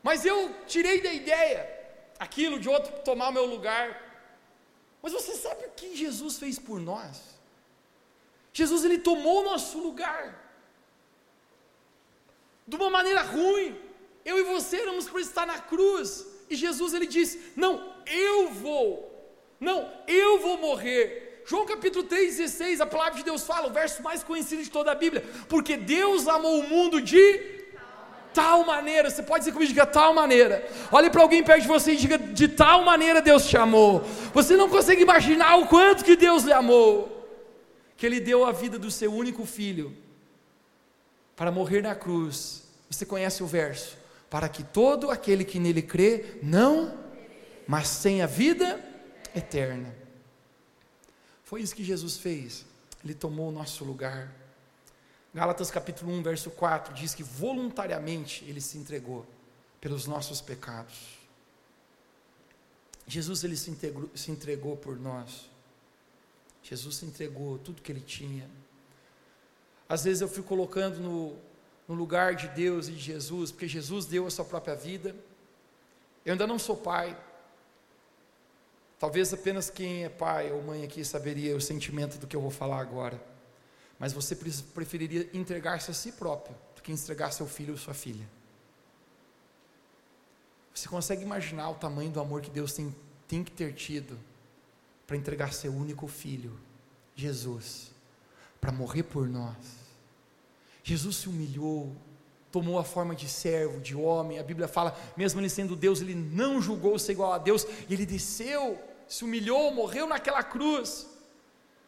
Mas 0.02 0.26
eu 0.26 0.52
tirei 0.66 1.00
da 1.00 1.14
ideia 1.14 1.70
aquilo 2.18 2.60
de 2.60 2.68
outro 2.68 2.92
tomar 3.04 3.30
o 3.30 3.34
meu 3.34 3.46
lugar. 3.46 4.02
Mas 5.00 5.14
você 5.14 5.36
sabe 5.36 5.64
o 5.66 5.70
que 5.76 5.96
Jesus 5.96 6.40
fez 6.40 6.58
por 6.58 6.80
nós? 6.80 7.22
Jesus 8.52 8.84
ele 8.84 8.98
tomou 8.98 9.42
o 9.42 9.44
nosso 9.44 9.78
lugar. 9.78 10.44
De 12.68 12.76
uma 12.76 12.90
maneira 12.90 13.22
ruim, 13.22 13.87
eu 14.28 14.38
e 14.40 14.44
você 14.44 14.76
éramos 14.82 15.08
para 15.10 15.22
estar 15.22 15.46
na 15.48 15.58
cruz. 15.58 16.28
E 16.50 16.56
Jesus 16.56 16.94
ele 16.94 17.08
diz: 17.08 17.38
Não, 17.56 17.94
eu 18.06 18.50
vou. 18.50 18.90
Não, 19.60 19.90
eu 20.06 20.40
vou 20.40 20.58
morrer. 20.58 21.44
João 21.46 21.66
capítulo 21.66 22.06
3,16, 22.06 22.82
a 22.82 22.86
palavra 22.86 23.20
de 23.20 23.24
Deus 23.24 23.44
fala, 23.44 23.68
o 23.68 23.72
verso 23.72 24.04
mais 24.04 24.22
conhecido 24.22 24.62
de 24.62 24.70
toda 24.70 24.92
a 24.92 24.96
Bíblia, 24.96 25.24
porque 25.48 25.78
Deus 25.78 26.28
amou 26.28 26.60
o 26.60 26.68
mundo 26.68 27.02
de 27.02 27.58
tal 28.34 28.66
maneira, 28.66 29.10
você 29.10 29.24
pode 29.24 29.40
dizer 29.40 29.54
comigo, 29.54 29.70
diga 29.70 29.86
tal 29.86 30.14
maneira. 30.14 30.70
Olhe 30.92 31.10
para 31.10 31.22
alguém 31.22 31.42
perto 31.42 31.62
de 31.62 31.68
você 31.70 31.94
e 31.94 31.96
diga, 31.96 32.18
de 32.18 32.50
tal 32.50 32.84
maneira 32.84 33.22
Deus 33.22 33.48
te 33.48 33.56
amou. 33.56 34.02
Você 34.34 34.58
não 34.58 34.70
consegue 34.70 35.02
imaginar 35.02 35.56
o 35.56 35.68
quanto 35.68 36.04
que 36.04 36.18
Deus 36.18 36.44
lhe 36.44 36.52
amou, 36.52 37.26
que 37.96 38.06
Ele 38.06 38.20
deu 38.20 38.44
a 38.46 38.52
vida 38.52 38.78
do 38.78 38.92
seu 38.92 39.12
único 39.12 39.46
filho 39.46 39.96
para 41.34 41.50
morrer 41.50 41.82
na 41.82 41.96
cruz. 41.96 42.64
Você 42.90 43.06
conhece 43.06 43.42
o 43.42 43.48
verso? 43.48 43.98
Para 44.30 44.50
que 44.50 44.64
todo 44.64 45.10
aquele 45.10 45.46
que 45.46 45.60
nele 45.60 45.82
crê 45.82 46.40
não, 46.44 46.98
mas 47.68 48.02
tenha 48.02 48.28
vida 48.28 48.84
eterna. 49.36 49.96
Foi 51.44 51.62
isso 51.62 51.76
que 51.76 51.84
Jesus 51.84 52.18
fez. 52.18 52.66
Ele 53.04 53.14
tomou 53.14 53.50
o 53.50 53.52
nosso 53.52 53.86
lugar. 53.86 54.34
Gálatas 55.34 55.72
capítulo 55.72 56.12
1, 56.14 56.24
verso 56.24 56.50
4 56.50 56.94
diz 56.94 57.14
que 57.14 57.24
voluntariamente 57.24 58.44
ele 58.46 58.60
se 58.60 58.78
entregou 58.78 59.26
pelos 59.80 60.08
nossos 60.08 60.42
pecados. 60.42 61.18
Jesus 63.06 63.44
ele 63.44 63.56
se, 63.56 63.72
integrou, 63.72 64.10
se 64.14 64.32
entregou 64.32 64.76
por 64.76 65.00
nós. 65.00 65.50
Jesus 66.62 66.98
se 66.98 67.06
entregou 67.06 67.58
tudo 67.58 67.82
que 67.82 67.92
ele 67.92 68.02
tinha. 68.02 68.50
Às 69.88 70.04
vezes 70.04 70.22
eu 70.22 70.28
fico 70.28 70.48
colocando 70.48 71.00
no, 71.00 71.38
no 71.88 71.96
lugar 71.96 72.36
de 72.36 72.48
Deus 72.50 72.88
e 72.88 72.92
de 72.92 73.00
Jesus, 73.00 73.52
porque 73.52 73.68
Jesus 73.68 74.06
deu 74.06 74.28
a 74.28 74.30
sua 74.30 74.44
própria 74.44 74.76
vida. 74.76 75.16
Eu 76.26 76.34
ainda 76.34 76.46
não 76.46 76.60
sou 76.60 76.76
pai. 76.76 77.18
Talvez 79.00 79.34
apenas 79.34 79.70
quem 79.70 80.04
é 80.04 80.10
pai 80.10 80.52
ou 80.52 80.62
mãe 80.62 80.84
aqui 80.84 81.06
saberia 81.06 81.56
o 81.56 81.62
sentimento 81.62 82.18
do 82.18 82.28
que 82.28 82.36
eu 82.36 82.42
vou 82.42 82.52
falar 82.52 82.82
agora. 82.82 83.22
Mas 83.98 84.12
você 84.12 84.36
preferiria 84.36 85.30
entregar-se 85.34 85.90
a 85.90 85.94
si 85.94 86.12
próprio 86.12 86.56
do 86.76 86.82
que 86.82 86.92
entregar 86.92 87.32
seu 87.32 87.48
filho 87.48 87.74
ou 87.74 87.78
sua 87.78 87.94
filha. 87.94 88.28
Você 90.74 90.88
consegue 90.90 91.24
imaginar 91.24 91.70
o 91.70 91.76
tamanho 91.76 92.12
do 92.12 92.20
amor 92.20 92.42
que 92.42 92.50
Deus 92.50 92.74
tem, 92.74 92.94
tem 93.28 93.44
que 93.44 93.52
ter 93.52 93.74
tido 93.74 94.20
para 95.08 95.16
entregar 95.16 95.54
seu 95.54 95.74
único 95.74 96.08
filho, 96.08 96.60
Jesus, 97.16 97.92
para 98.60 98.72
morrer 98.72 99.04
por 99.04 99.28
nós? 99.28 99.87
Jesus 100.88 101.18
se 101.18 101.28
humilhou, 101.28 101.94
tomou 102.50 102.80
a 102.80 102.84
forma 102.84 103.14
de 103.14 103.28
servo, 103.28 103.82
de 103.82 103.94
homem. 103.94 104.40
A 104.40 104.44
Bíblia 104.44 104.70
fala, 104.70 104.98
mesmo 105.18 105.42
ele 105.42 105.50
sendo 105.50 105.76
Deus, 105.76 106.00
ele 106.00 106.16
não 106.16 106.62
julgou 106.62 106.98
ser 106.98 107.12
igual 107.12 107.34
a 107.34 107.38
Deus, 107.38 107.68
e 107.90 107.94
ele 107.94 108.06
desceu, 108.06 108.82
se 109.06 109.26
humilhou, 109.26 109.70
morreu 109.74 110.08
naquela 110.08 110.42
cruz. 110.42 111.06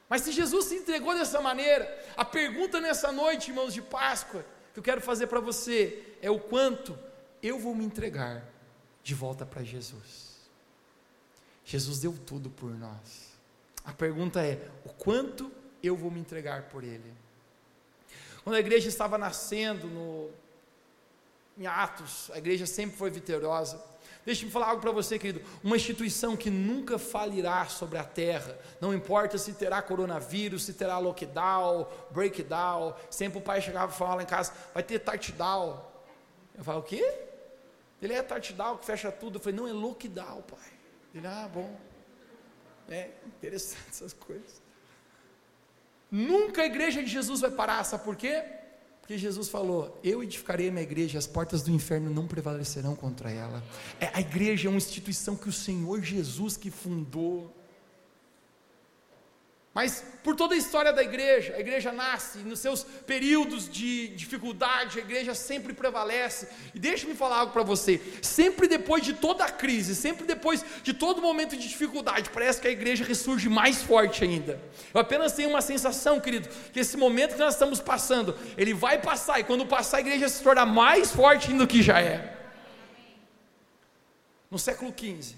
Mas 0.10 0.24
se 0.24 0.34
Jesus 0.34 0.66
se 0.66 0.76
entregou 0.76 1.14
dessa 1.14 1.40
maneira, 1.40 1.88
a 2.18 2.26
pergunta 2.26 2.82
nessa 2.82 3.10
noite, 3.10 3.52
irmãos 3.52 3.74
de 3.74 3.82
Páscoa, 3.82 4.46
que 4.74 4.80
eu 4.80 4.84
quero 4.84 5.00
fazer 5.00 5.28
para 5.28 5.40
você 5.40 6.18
é 6.22 6.30
o 6.30 6.38
quanto 6.38 7.00
eu 7.42 7.58
vou 7.58 7.74
me 7.74 7.86
entregar 7.86 8.44
de 9.02 9.16
volta 9.16 9.46
para 9.46 9.64
Jesus. 9.64 10.42
Jesus 11.64 12.00
deu 12.00 12.12
tudo 12.26 12.50
por 12.50 12.72
nós. 12.78 13.30
A 13.86 13.94
pergunta 13.94 14.44
é: 14.44 14.70
o 14.84 14.90
quanto 14.90 15.50
eu 15.82 15.96
vou 15.96 16.12
me 16.12 16.20
entregar 16.20 16.64
por 16.64 16.84
Ele? 16.84 17.14
Quando 18.50 18.58
a 18.58 18.62
igreja 18.62 18.90
estava 18.90 19.16
nascendo 19.16 19.86
no, 19.86 20.32
em 21.56 21.68
Atos, 21.68 22.32
a 22.34 22.40
igreja 22.40 22.66
sempre 22.66 22.98
foi 22.98 23.12
vitoriosa. 23.12 23.80
Deixe-me 24.26 24.50
falar 24.50 24.70
algo 24.70 24.82
para 24.82 24.92
você, 24.92 25.20
querido. 25.20 25.46
Uma 25.64 25.76
instituição 25.76 26.36
que 26.36 26.50
nunca 26.50 26.98
falirá 26.98 27.68
sobre 27.68 28.00
a 28.00 28.04
terra. 28.04 28.58
Não 28.82 28.92
importa 28.92 29.38
se 29.38 29.54
terá 29.54 29.84
coronavírus, 29.84 30.64
se 30.66 30.74
terá 30.74 30.98
lockdown, 30.98 31.88
breakdown. 32.10 32.96
Sempre 33.12 33.38
o 33.38 33.42
pai 33.44 33.62
chegava 33.62 33.94
e 33.94 33.96
falava 33.96 34.16
lá 34.16 34.24
em 34.24 34.26
casa: 34.26 34.52
vai 34.74 34.82
ter 34.82 34.98
touchdown. 34.98 35.86
Eu 36.58 36.64
falava: 36.64 36.84
o 36.84 36.88
quê? 36.88 37.20
Ele 38.02 38.14
é 38.14 38.24
touchdown 38.24 38.78
que 38.78 38.86
fecha 38.88 39.12
tudo. 39.12 39.38
Eu 39.38 39.40
falei: 39.44 39.60
não, 39.60 39.68
é 39.68 39.74
lockdown, 39.74 40.42
pai. 40.42 40.74
Ele, 41.14 41.28
ah, 41.28 41.48
bom. 41.54 41.80
É 42.90 43.12
interessante 43.28 43.90
essas 43.90 44.14
coisas. 44.14 44.60
Nunca 46.12 46.62
a 46.62 46.66
igreja 46.66 47.04
de 47.04 47.10
Jesus 47.10 47.42
vai 47.42 47.52
parar, 47.52 47.84
sabe 47.84 48.04
por 48.04 48.16
quê? 48.16 48.44
Porque 49.10 49.18
Jesus 49.18 49.50
falou: 49.50 50.00
Eu 50.04 50.22
edificarei 50.22 50.70
a 50.70 50.72
minha 50.72 50.84
igreja, 50.84 51.18
as 51.18 51.26
portas 51.26 51.64
do 51.64 51.72
inferno 51.72 52.12
não 52.12 52.28
prevalecerão 52.28 52.96
contra 52.96 53.32
ela. 53.32 53.64
É, 54.00 54.12
a 54.14 54.22
igreja 54.22 54.68
é 54.68 54.70
uma 54.70 54.78
instituição 54.78 55.36
que 55.36 55.50
o 55.50 55.52
Senhor 55.52 56.02
Jesus 56.04 56.56
que 56.56 56.70
fundou. 56.70 57.56
Mas 59.72 60.04
por 60.24 60.36
toda 60.36 60.56
a 60.56 60.58
história 60.58 60.92
da 60.92 61.04
igreja, 61.04 61.54
a 61.56 61.60
igreja 61.60 61.92
nasce, 61.92 62.40
nos 62.40 62.60
seus 62.60 62.84
períodos 62.84 63.70
de 63.70 64.08
dificuldade, 64.10 64.98
a 64.98 65.02
igreja 65.02 65.36
sempre 65.36 65.74
prevalece. 65.74 66.48
E 66.74 66.80
deixa-me 66.80 67.14
falar 67.14 67.38
algo 67.38 67.54
para 67.54 67.62
você: 67.62 68.02
sempre 68.22 68.68
depois 68.68 69.04
de 69.04 69.14
toda 69.14 69.46
a 69.46 69.52
crise, 69.52 69.96
sempre 69.96 70.26
depois 70.26 70.66
de 70.82 70.92
todo 70.92 71.22
momento 71.22 71.56
de 71.56 71.68
dificuldade, 71.68 72.32
parece 72.32 72.60
que 72.60 72.68
a 72.68 72.72
igreja 72.72 73.04
ressurge 73.04 73.48
mais 73.48 73.82
forte 73.84 74.24
ainda. 74.24 74.60
Eu 74.92 75.00
apenas 75.00 75.34
tenho 75.34 75.52
uma 75.52 75.62
sensação, 75.62 76.20
querido, 76.20 76.50
que 76.74 76.80
esse 76.80 76.98
momento 76.98 77.34
que 77.34 77.40
nós 77.40 77.54
estamos 77.54 77.80
passando, 77.80 78.36
ele 78.58 78.74
vai 78.74 79.00
passar, 79.00 79.40
e 79.40 79.44
quando 79.44 79.68
passar, 79.68 79.98
a 79.98 80.02
igreja 80.02 80.28
se 80.30 80.42
tornar 80.42 80.66
mais 80.66 81.12
forte 81.12 81.54
do 81.54 81.68
que 81.68 81.84
já 81.84 82.02
é. 82.02 82.36
No 84.50 84.58
século 84.58 84.92
XV, 84.92 85.36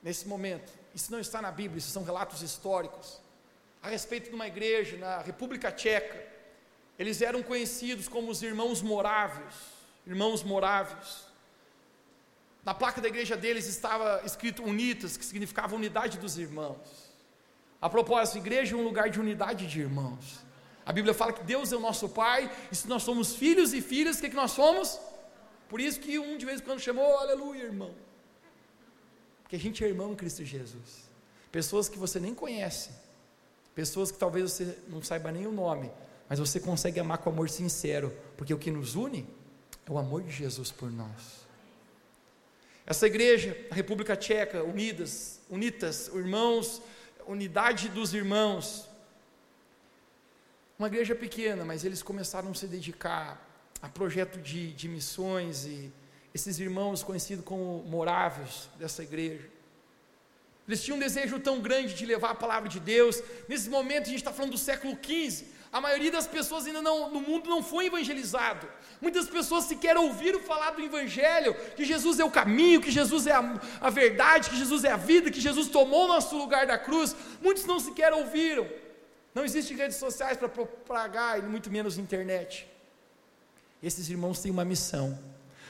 nesse 0.00 0.28
momento, 0.28 0.72
isso 0.94 1.10
não 1.10 1.18
está 1.18 1.42
na 1.42 1.50
Bíblia, 1.50 1.78
isso 1.78 1.90
são 1.90 2.04
relatos 2.04 2.40
históricos 2.40 3.26
a 3.88 3.90
respeito 3.90 4.28
de 4.28 4.34
uma 4.34 4.46
igreja 4.46 4.96
na 4.96 5.20
República 5.20 5.72
Tcheca. 5.72 6.22
Eles 6.98 7.22
eram 7.22 7.42
conhecidos 7.42 8.06
como 8.06 8.30
os 8.30 8.42
irmãos 8.42 8.82
morávios. 8.82 9.54
Irmãos 10.06 10.42
morávios. 10.42 11.26
Na 12.64 12.74
placa 12.74 13.00
da 13.00 13.08
igreja 13.08 13.36
deles 13.36 13.66
estava 13.66 14.22
escrito 14.24 14.62
unitas, 14.62 15.16
que 15.16 15.24
significava 15.24 15.74
unidade 15.74 16.18
dos 16.18 16.36
irmãos. 16.36 17.08
A 17.80 17.88
propósito, 17.88 18.38
igreja 18.38 18.74
é 18.74 18.78
um 18.78 18.84
lugar 18.84 19.08
de 19.08 19.18
unidade 19.18 19.66
de 19.66 19.80
irmãos. 19.80 20.40
A 20.84 20.92
Bíblia 20.92 21.14
fala 21.14 21.32
que 21.32 21.44
Deus 21.44 21.72
é 21.72 21.76
o 21.76 21.80
nosso 21.80 22.08
Pai, 22.08 22.50
e 22.70 22.76
se 22.76 22.88
nós 22.88 23.02
somos 23.02 23.36
filhos 23.36 23.72
e 23.72 23.80
filhas, 23.80 24.16
o 24.16 24.20
que, 24.20 24.26
é 24.26 24.30
que 24.30 24.36
nós 24.36 24.50
somos? 24.50 24.98
Por 25.68 25.80
isso 25.80 26.00
que 26.00 26.18
um 26.18 26.36
de 26.36 26.44
vez 26.44 26.60
em 26.60 26.64
quando 26.64 26.80
chamou, 26.80 27.18
aleluia, 27.18 27.64
irmão. 27.64 27.94
Porque 29.42 29.56
a 29.56 29.58
gente 29.58 29.84
é 29.84 29.88
irmão 29.88 30.12
em 30.12 30.16
Cristo 30.16 30.44
Jesus. 30.44 31.08
Pessoas 31.52 31.88
que 31.88 31.98
você 31.98 32.18
nem 32.18 32.34
conhece, 32.34 32.90
Pessoas 33.78 34.10
que 34.10 34.18
talvez 34.18 34.50
você 34.50 34.76
não 34.88 35.00
saiba 35.00 35.30
nem 35.30 35.46
o 35.46 35.52
nome, 35.52 35.88
mas 36.28 36.40
você 36.40 36.58
consegue 36.58 36.98
amar 36.98 37.18
com 37.18 37.30
amor 37.30 37.48
sincero, 37.48 38.12
porque 38.36 38.52
o 38.52 38.58
que 38.58 38.72
nos 38.72 38.96
une 38.96 39.24
é 39.86 39.92
o 39.92 39.96
amor 39.96 40.24
de 40.24 40.32
Jesus 40.32 40.72
por 40.72 40.90
nós. 40.90 41.46
Essa 42.84 43.06
igreja, 43.06 43.56
a 43.70 43.74
República 43.76 44.16
Tcheca, 44.16 44.64
unidas, 44.64 45.40
unitas, 45.48 46.08
irmãos, 46.08 46.82
unidade 47.24 47.88
dos 47.88 48.12
irmãos. 48.14 48.88
Uma 50.76 50.88
igreja 50.88 51.14
pequena, 51.14 51.64
mas 51.64 51.84
eles 51.84 52.02
começaram 52.02 52.50
a 52.50 52.54
se 52.54 52.66
dedicar 52.66 53.48
a 53.80 53.88
projeto 53.88 54.40
de, 54.40 54.72
de 54.72 54.88
missões 54.88 55.66
e 55.66 55.92
esses 56.34 56.58
irmãos 56.58 57.04
conhecidos 57.04 57.44
como 57.44 57.84
moráveis 57.84 58.68
dessa 58.76 59.04
igreja 59.04 59.48
eles 60.68 60.84
tinham 60.84 60.98
um 60.98 61.00
desejo 61.00 61.40
tão 61.40 61.60
grande 61.60 61.94
de 61.94 62.04
levar 62.04 62.30
a 62.32 62.34
palavra 62.34 62.68
de 62.68 62.78
Deus. 62.78 63.22
Nesse 63.48 63.70
momento, 63.70 64.02
a 64.02 64.10
gente 64.10 64.18
está 64.18 64.30
falando 64.30 64.52
do 64.52 64.58
século 64.58 64.98
XV. 65.02 65.46
A 65.72 65.80
maioria 65.80 66.12
das 66.12 66.26
pessoas 66.26 66.66
ainda 66.66 66.82
não, 66.82 67.10
no 67.10 67.22
mundo 67.22 67.48
não 67.48 67.62
foi 67.62 67.86
evangelizado. 67.86 68.68
Muitas 69.00 69.26
pessoas 69.28 69.64
sequer 69.64 69.96
ouviram 69.96 70.40
falar 70.40 70.72
do 70.72 70.82
Evangelho, 70.82 71.54
que 71.74 71.86
Jesus 71.86 72.20
é 72.20 72.24
o 72.24 72.30
caminho, 72.30 72.82
que 72.82 72.90
Jesus 72.90 73.26
é 73.26 73.32
a, 73.32 73.60
a 73.80 73.88
verdade, 73.88 74.50
que 74.50 74.56
Jesus 74.56 74.84
é 74.84 74.90
a 74.90 74.96
vida, 74.96 75.30
que 75.30 75.40
Jesus 75.40 75.68
tomou 75.68 76.04
o 76.04 76.08
nosso 76.08 76.36
lugar 76.36 76.66
da 76.66 76.76
cruz. 76.76 77.16
Muitos 77.40 77.64
não 77.64 77.80
sequer 77.80 78.12
ouviram. 78.12 78.68
Não 79.34 79.44
existem 79.44 79.76
redes 79.76 79.96
sociais 79.96 80.36
para 80.36 80.48
propagar, 80.48 81.38
e 81.38 81.42
muito 81.42 81.70
menos 81.70 81.96
internet. 81.96 82.66
Esses 83.82 84.08
irmãos 84.10 84.40
têm 84.40 84.50
uma 84.50 84.64
missão: 84.64 85.18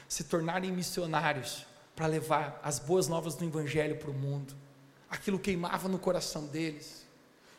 se 0.09 0.25
tornarem 0.25 0.73
missionários 0.73 1.67
para 1.95 2.07
levar 2.07 2.61
as 2.65 2.79
boas 2.81 3.07
novas 3.09 3.35
do 3.35 3.45
Evangelho 3.45 3.97
para 3.97 4.11
o 4.11 4.15
mundo 4.15 4.68
aquilo 5.11 5.39
queimava 5.39 5.89
no 5.89 5.99
coração 5.99 6.47
deles. 6.47 7.07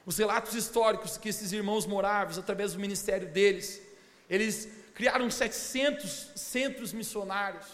Os 0.06 0.18
relatos 0.18 0.56
históricos 0.56 1.18
que 1.18 1.30
esses 1.30 1.52
irmãos 1.52 1.86
moráveis, 1.86 2.38
através 2.38 2.74
do 2.74 2.80
ministério 2.80 3.28
deles, 3.28 3.82
eles 4.30 4.68
criaram 4.94 5.30
700 5.30 6.32
centros 6.36 6.94
missionários. 6.94 7.66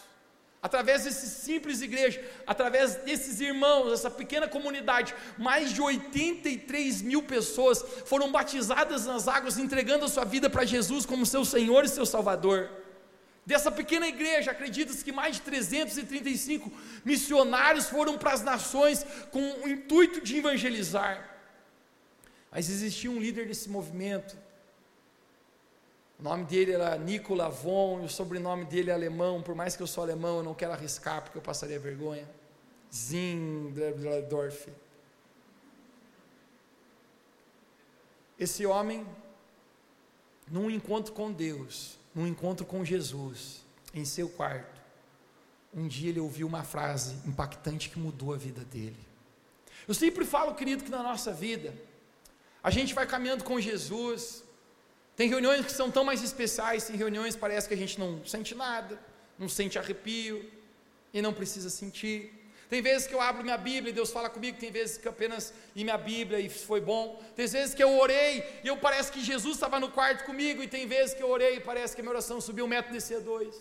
Através 0.61 1.03
desses 1.03 1.29
simples 1.29 1.81
igrejas, 1.81 2.25
através 2.47 2.95
desses 2.95 3.39
irmãos, 3.39 3.93
essa 3.93 4.09
pequena 4.09 4.47
comunidade, 4.47 5.13
mais 5.37 5.71
de 5.71 5.79
83 5.79 7.03
mil 7.03 7.21
pessoas 7.21 7.85
foram 8.05 8.31
batizadas 8.31 9.05
nas 9.05 9.27
águas, 9.27 9.59
entregando 9.59 10.05
a 10.05 10.07
sua 10.07 10.25
vida 10.25 10.49
para 10.49 10.65
Jesus 10.65 11.05
como 11.05 11.23
seu 11.23 11.45
Senhor 11.45 11.85
e 11.85 11.89
seu 11.89 12.05
Salvador. 12.05 12.71
Dessa 13.45 13.71
pequena 13.71 14.07
igreja, 14.07 14.51
acredita-se 14.51 15.03
que 15.03 15.11
mais 15.11 15.35
de 15.35 15.43
335 15.43 16.71
missionários 17.03 17.87
foram 17.87 18.17
para 18.17 18.33
as 18.33 18.41
nações 18.41 19.05
com 19.31 19.61
o 19.61 19.67
intuito 19.67 20.19
de 20.19 20.37
evangelizar. 20.37 21.29
Mas 22.51 22.69
existia 22.69 23.11
um 23.11 23.19
líder 23.19 23.47
desse 23.47 23.69
movimento. 23.69 24.35
O 26.19 26.23
nome 26.23 26.45
dele 26.45 26.71
era 26.71 26.97
Nicola 26.97 27.49
Von, 27.49 28.01
e 28.01 28.05
o 28.05 28.09
sobrenome 28.09 28.65
dele 28.65 28.89
é 28.89 28.93
alemão. 28.93 29.43
Por 29.43 29.53
mais 29.53 29.75
que 29.75 29.83
eu 29.83 29.87
sou 29.87 30.03
alemão, 30.03 30.37
eu 30.37 30.43
não 30.43 30.55
quero 30.55 30.71
arriscar 30.71 31.21
porque 31.21 31.37
eu 31.37 31.41
passaria 31.41 31.77
vergonha. 31.77 32.27
Zinderdorf. 32.91 34.69
Esse 38.39 38.65
homem, 38.65 39.05
num 40.49 40.69
encontro 40.69 41.13
com 41.13 41.31
Deus, 41.31 41.97
num 42.15 42.25
encontro 42.25 42.65
com 42.65 42.83
Jesus, 42.85 43.65
em 43.93 44.05
seu 44.05 44.29
quarto, 44.29 44.81
um 45.73 45.87
dia 45.87 46.09
ele 46.09 46.19
ouviu 46.21 46.47
uma 46.47 46.63
frase 46.63 47.17
impactante 47.27 47.89
que 47.89 47.99
mudou 47.99 48.33
a 48.33 48.37
vida 48.37 48.63
dele. 48.63 48.97
Eu 49.85 49.93
sempre 49.93 50.25
falo, 50.25 50.55
querido, 50.55 50.83
que 50.83 50.89
na 50.89 51.03
nossa 51.03 51.33
vida, 51.33 51.75
a 52.63 52.71
gente 52.71 52.93
vai 52.93 53.05
caminhando 53.05 53.43
com 53.43 53.59
Jesus, 53.59 54.43
tem 55.15 55.29
reuniões 55.29 55.65
que 55.65 55.71
são 55.71 55.91
tão 55.91 56.05
mais 56.05 56.23
especiais, 56.23 56.85
tem 56.85 56.95
reuniões 56.95 57.35
que 57.35 57.41
parece 57.41 57.67
que 57.67 57.73
a 57.73 57.77
gente 57.77 57.99
não 57.99 58.25
sente 58.25 58.55
nada, 58.55 58.97
não 59.37 59.49
sente 59.49 59.77
arrepio, 59.77 60.49
e 61.15 61.21
não 61.21 61.33
precisa 61.33 61.69
sentir. 61.69 62.33
Tem 62.75 62.81
vezes 62.81 63.07
que 63.07 63.15
eu 63.15 63.21
abro 63.21 63.41
minha 63.41 63.57
Bíblia 63.57 63.89
e 63.89 63.93
Deus 63.93 64.11
fala 64.11 64.29
comigo, 64.29 64.57
tem 64.57 64.69
vezes 64.69 64.97
que 64.97 65.07
eu 65.07 65.11
apenas 65.13 65.53
li 65.73 65.85
minha 65.85 65.97
Bíblia 65.97 66.41
e 66.41 66.49
foi 66.49 66.81
bom. 66.81 67.23
Tem 67.33 67.47
vezes 67.47 67.73
que 67.73 67.81
eu 67.81 67.97
orei 67.97 68.43
e 68.65 68.67
eu 68.67 68.75
parece 68.75 69.09
que 69.13 69.23
Jesus 69.23 69.55
estava 69.55 69.79
no 69.79 69.89
quarto 69.89 70.25
comigo, 70.25 70.61
e 70.61 70.67
tem 70.67 70.85
vezes 70.85 71.15
que 71.15 71.23
eu 71.23 71.29
orei 71.29 71.55
e 71.55 71.59
parece 71.61 71.95
que 71.95 72.01
a 72.01 72.03
minha 72.03 72.11
oração 72.11 72.41
subiu 72.41 72.65
um 72.65 72.67
metro 72.67 72.91
e 72.91 72.95
descia 72.95 73.21
dois. 73.21 73.55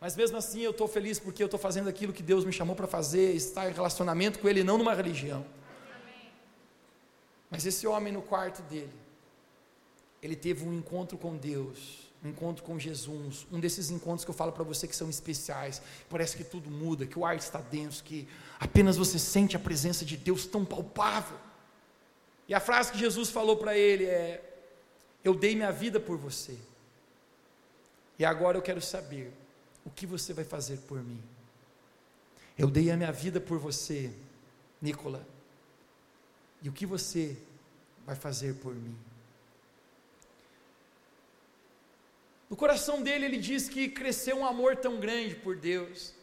Mas 0.00 0.16
mesmo 0.16 0.36
assim 0.36 0.60
eu 0.62 0.72
estou 0.72 0.88
feliz 0.88 1.20
porque 1.20 1.40
eu 1.40 1.44
estou 1.44 1.60
fazendo 1.60 1.88
aquilo 1.88 2.12
que 2.12 2.20
Deus 2.20 2.44
me 2.44 2.52
chamou 2.52 2.74
para 2.74 2.88
fazer, 2.88 3.32
estar 3.36 3.70
em 3.70 3.72
relacionamento 3.72 4.40
com 4.40 4.48
Ele, 4.48 4.64
não 4.64 4.76
numa 4.76 4.92
religião. 4.92 5.46
Mas 7.48 7.64
esse 7.64 7.86
homem 7.86 8.12
no 8.12 8.22
quarto 8.22 8.60
dele, 8.62 8.98
ele 10.20 10.34
teve 10.34 10.66
um 10.66 10.74
encontro 10.74 11.16
com 11.16 11.36
Deus 11.36 12.05
encontro 12.26 12.62
com 12.64 12.78
Jesus, 12.78 13.46
um 13.50 13.60
desses 13.60 13.90
encontros 13.90 14.24
que 14.24 14.30
eu 14.30 14.34
falo 14.34 14.52
para 14.52 14.64
você 14.64 14.86
que 14.86 14.96
são 14.96 15.08
especiais, 15.08 15.80
parece 16.08 16.36
que 16.36 16.44
tudo 16.44 16.70
muda, 16.70 17.06
que 17.06 17.18
o 17.18 17.24
ar 17.24 17.36
está 17.36 17.60
denso, 17.60 18.04
que 18.04 18.28
apenas 18.58 18.96
você 18.96 19.18
sente 19.18 19.56
a 19.56 19.58
presença 19.58 20.04
de 20.04 20.16
Deus 20.16 20.46
tão 20.46 20.64
palpável. 20.64 21.38
E 22.48 22.54
a 22.54 22.60
frase 22.60 22.92
que 22.92 22.98
Jesus 22.98 23.30
falou 23.30 23.56
para 23.56 23.76
ele 23.76 24.04
é: 24.04 24.42
Eu 25.24 25.34
dei 25.34 25.54
minha 25.54 25.72
vida 25.72 25.98
por 25.98 26.16
você, 26.16 26.56
e 28.18 28.24
agora 28.24 28.56
eu 28.56 28.62
quero 28.62 28.80
saber 28.80 29.32
o 29.84 29.90
que 29.90 30.06
você 30.06 30.32
vai 30.32 30.44
fazer 30.44 30.78
por 30.80 31.02
mim. 31.02 31.22
Eu 32.58 32.68
dei 32.68 32.90
a 32.90 32.96
minha 32.96 33.12
vida 33.12 33.40
por 33.40 33.58
você, 33.58 34.10
Nicola, 34.80 35.26
e 36.62 36.68
o 36.68 36.72
que 36.72 36.86
você 36.86 37.36
vai 38.06 38.16
fazer 38.16 38.54
por 38.54 38.74
mim? 38.74 38.96
No 42.48 42.56
coração 42.56 43.02
dele, 43.02 43.24
ele 43.24 43.38
diz 43.38 43.68
que 43.68 43.88
cresceu 43.88 44.38
um 44.38 44.46
amor 44.46 44.76
tão 44.76 44.98
grande 44.98 45.34
por 45.34 45.56
Deus. 45.56 46.14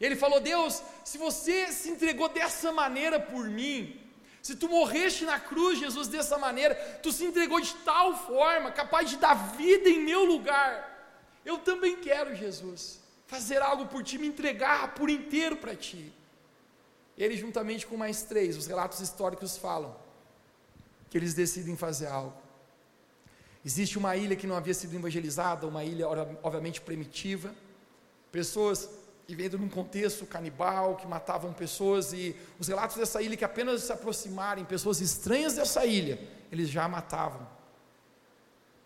Ele 0.00 0.16
falou: 0.16 0.40
Deus, 0.40 0.82
se 1.04 1.18
você 1.18 1.72
se 1.72 1.90
entregou 1.90 2.28
dessa 2.28 2.70
maneira 2.72 3.18
por 3.18 3.48
mim, 3.48 3.98
se 4.42 4.56
tu 4.56 4.68
morreste 4.68 5.24
na 5.24 5.38
cruz, 5.38 5.78
Jesus, 5.78 6.08
dessa 6.08 6.38
maneira, 6.38 6.74
tu 7.02 7.12
se 7.12 7.24
entregou 7.24 7.60
de 7.60 7.74
tal 7.76 8.16
forma, 8.26 8.70
capaz 8.70 9.10
de 9.10 9.16
dar 9.16 9.34
vida 9.34 9.88
em 9.88 10.00
meu 10.00 10.24
lugar, 10.24 10.88
eu 11.44 11.58
também 11.58 11.96
quero, 11.96 12.34
Jesus, 12.34 13.00
fazer 13.26 13.60
algo 13.60 13.86
por 13.86 14.02
ti, 14.02 14.18
me 14.18 14.26
entregar 14.26 14.94
por 14.94 15.10
inteiro 15.10 15.56
para 15.56 15.74
ti. 15.74 16.12
Ele, 17.16 17.36
juntamente 17.36 17.86
com 17.86 17.96
mais 17.96 18.22
três, 18.22 18.56
os 18.56 18.66
relatos 18.66 19.00
históricos 19.00 19.58
falam 19.58 19.94
que 21.10 21.18
eles 21.18 21.34
decidem 21.34 21.76
fazer 21.76 22.06
algo. 22.06 22.39
Existe 23.64 23.98
uma 23.98 24.16
ilha 24.16 24.34
que 24.34 24.46
não 24.46 24.56
havia 24.56 24.72
sido 24.72 24.94
evangelizada, 24.94 25.66
uma 25.66 25.84
ilha 25.84 26.08
obviamente 26.42 26.80
primitiva, 26.80 27.54
pessoas 28.32 28.88
vivendo 29.28 29.58
num 29.58 29.68
contexto 29.68 30.26
canibal, 30.26 30.96
que 30.96 31.06
matavam 31.06 31.52
pessoas, 31.52 32.12
e 32.12 32.34
os 32.58 32.66
relatos 32.66 32.96
dessa 32.96 33.22
ilha 33.22 33.36
que 33.36 33.44
apenas 33.44 33.82
se 33.82 33.92
aproximarem, 33.92 34.64
pessoas 34.64 35.00
estranhas 35.00 35.54
dessa 35.54 35.86
ilha, 35.86 36.18
eles 36.50 36.68
já 36.68 36.88
matavam. 36.88 37.46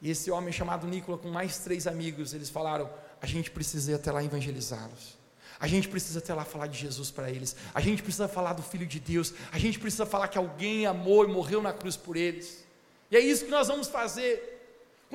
E 0.03 0.11
esse 0.11 0.31
homem 0.31 0.53
chamado 0.53 0.87
Nicola, 0.87 1.17
com 1.17 1.31
mais 1.31 1.59
três 1.59 1.87
amigos, 1.87 2.35
eles 2.35 2.51
falaram: 2.51 2.91
a 3.23 3.27
gente 3.27 3.51
precisa 3.51 3.93
ir 3.93 3.95
até 3.95 4.13
lá 4.13 4.23
evangelizá-los. 4.23 5.17
A 5.59 5.67
gente 5.67 5.89
precisa 5.89 6.19
até 6.19 6.35
lá 6.35 6.45
falar 6.45 6.67
de 6.67 6.79
Jesus 6.79 7.11
para 7.11 7.31
eles. 7.31 7.57
A 7.73 7.81
gente 7.81 8.03
precisa 8.03 8.29
falar 8.29 8.53
do 8.53 8.63
Filho 8.63 8.87
de 8.87 9.01
Deus. 9.01 9.33
A 9.51 9.59
gente 9.59 9.79
precisa 9.79 10.05
falar 10.05 10.29
que 10.29 10.37
alguém 10.37 10.85
amou 10.85 11.25
e 11.25 11.29
morreu 11.29 11.63
na 11.63 11.73
cruz 11.73 11.97
por 11.97 12.17
eles. 12.17 12.65
E 13.11 13.17
é 13.17 13.21
isso 13.21 13.47
que 13.47 13.51
nós 13.51 13.69
vamos 13.69 13.89
fazer. 13.89 14.54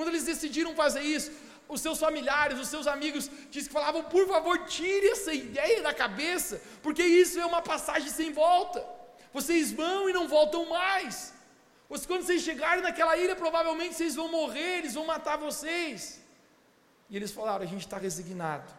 Quando 0.00 0.12
eles 0.12 0.24
decidiram 0.24 0.74
fazer 0.74 1.02
isso, 1.02 1.30
os 1.68 1.82
seus 1.82 1.98
familiares, 1.98 2.58
os 2.58 2.68
seus 2.68 2.86
amigos, 2.86 3.30
diz 3.50 3.66
que 3.66 3.72
falavam: 3.78 4.02
por 4.04 4.26
favor, 4.26 4.64
tire 4.64 5.08
essa 5.08 5.30
ideia 5.34 5.82
da 5.82 5.92
cabeça, 5.92 6.58
porque 6.82 7.02
isso 7.02 7.38
é 7.38 7.44
uma 7.44 7.60
passagem 7.60 8.08
sem 8.08 8.32
volta. 8.32 8.82
Vocês 9.30 9.70
vão 9.70 10.08
e 10.08 10.12
não 10.14 10.26
voltam 10.26 10.64
mais. 10.70 11.34
Quando 12.06 12.22
vocês 12.22 12.40
chegarem 12.40 12.82
naquela 12.82 13.14
ilha, 13.18 13.36
provavelmente 13.36 13.94
vocês 13.94 14.14
vão 14.14 14.30
morrer, 14.30 14.78
eles 14.78 14.94
vão 14.94 15.04
matar 15.04 15.36
vocês. 15.36 16.18
E 17.10 17.14
eles 17.14 17.30
falaram: 17.30 17.62
a 17.62 17.68
gente 17.68 17.84
está 17.84 17.98
resignado 17.98 18.72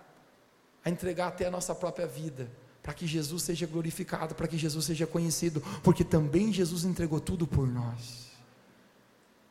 a 0.83 0.89
entregar 0.89 1.27
até 1.27 1.45
a 1.45 1.51
nossa 1.51 1.75
própria 1.75 2.07
vida, 2.07 2.49
para 2.81 2.95
que 2.95 3.05
Jesus 3.05 3.43
seja 3.43 3.67
glorificado, 3.67 4.33
para 4.33 4.47
que 4.47 4.57
Jesus 4.57 4.85
seja 4.85 5.05
conhecido, 5.05 5.61
porque 5.83 6.03
também 6.03 6.51
Jesus 6.51 6.83
entregou 6.83 7.21
tudo 7.21 7.45
por 7.45 7.67
nós. 7.67 8.31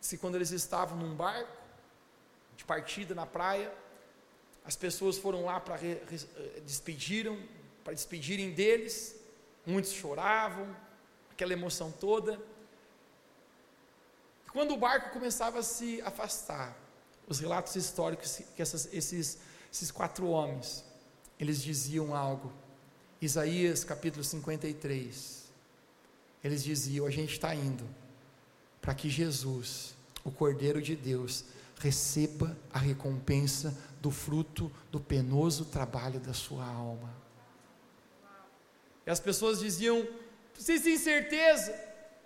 Se 0.00 0.18
quando 0.18 0.34
eles 0.34 0.50
estavam 0.50 0.98
num 0.98 1.14
barco, 1.14 1.59
partida 2.70 3.16
na 3.16 3.26
praia, 3.26 3.68
as 4.64 4.76
pessoas 4.76 5.18
foram 5.18 5.46
lá 5.46 5.58
para 5.58 5.76
despediram, 6.64 7.36
para 7.82 7.92
despedirem 7.92 8.52
deles, 8.52 9.16
muitos 9.66 9.90
choravam, 9.90 10.68
aquela 11.32 11.52
emoção 11.52 11.90
toda. 11.90 12.40
Quando 14.52 14.74
o 14.74 14.76
barco 14.76 15.10
começava 15.10 15.58
a 15.58 15.62
se 15.64 16.00
afastar, 16.02 16.76
os 17.26 17.40
relatos 17.40 17.74
históricos 17.74 18.42
que 18.54 18.62
essas, 18.62 18.88
esses, 18.92 19.38
esses 19.72 19.90
quatro 19.90 20.28
homens, 20.28 20.84
eles 21.40 21.60
diziam 21.60 22.14
algo. 22.14 22.52
Isaías 23.20 23.82
capítulo 23.82 24.22
53, 24.22 25.50
eles 26.44 26.62
diziam: 26.62 27.04
a 27.04 27.10
gente 27.10 27.32
está 27.32 27.52
indo 27.52 27.84
para 28.80 28.94
que 28.94 29.10
Jesus, 29.10 29.92
o 30.24 30.30
Cordeiro 30.30 30.80
de 30.80 30.94
Deus, 30.94 31.44
receba 31.80 32.56
a 32.72 32.78
recompensa 32.78 33.76
do 34.00 34.10
fruto 34.10 34.70
do 34.92 35.00
penoso 35.00 35.64
trabalho 35.64 36.20
da 36.20 36.34
sua 36.34 36.64
alma. 36.64 37.10
E 39.06 39.10
as 39.10 39.18
pessoas 39.18 39.58
diziam: 39.58 40.06
vocês 40.54 40.82
têm 40.82 40.98
certeza? 40.98 41.74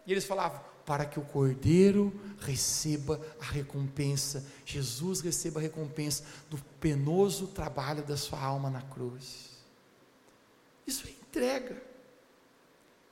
E 0.05 0.13
eles 0.13 0.25
falavam: 0.25 0.61
para 0.85 1.07
que 1.07 1.19
o 1.21 1.25
cordeiro 1.25 2.13
receba 2.41 3.21
a 3.41 3.45
recompensa, 3.45 4.45
Jesus 4.67 5.21
receba 5.21 5.61
a 5.61 5.63
recompensa 5.63 6.25
do 6.51 6.59
penoso 6.81 7.47
trabalho 7.47 8.03
da 8.03 8.17
sua 8.17 8.41
alma 8.41 8.69
na 8.69 8.83
cruz. 8.83 9.51
Isso 10.85 11.07
é 11.07 11.11
entrega, 11.11 11.81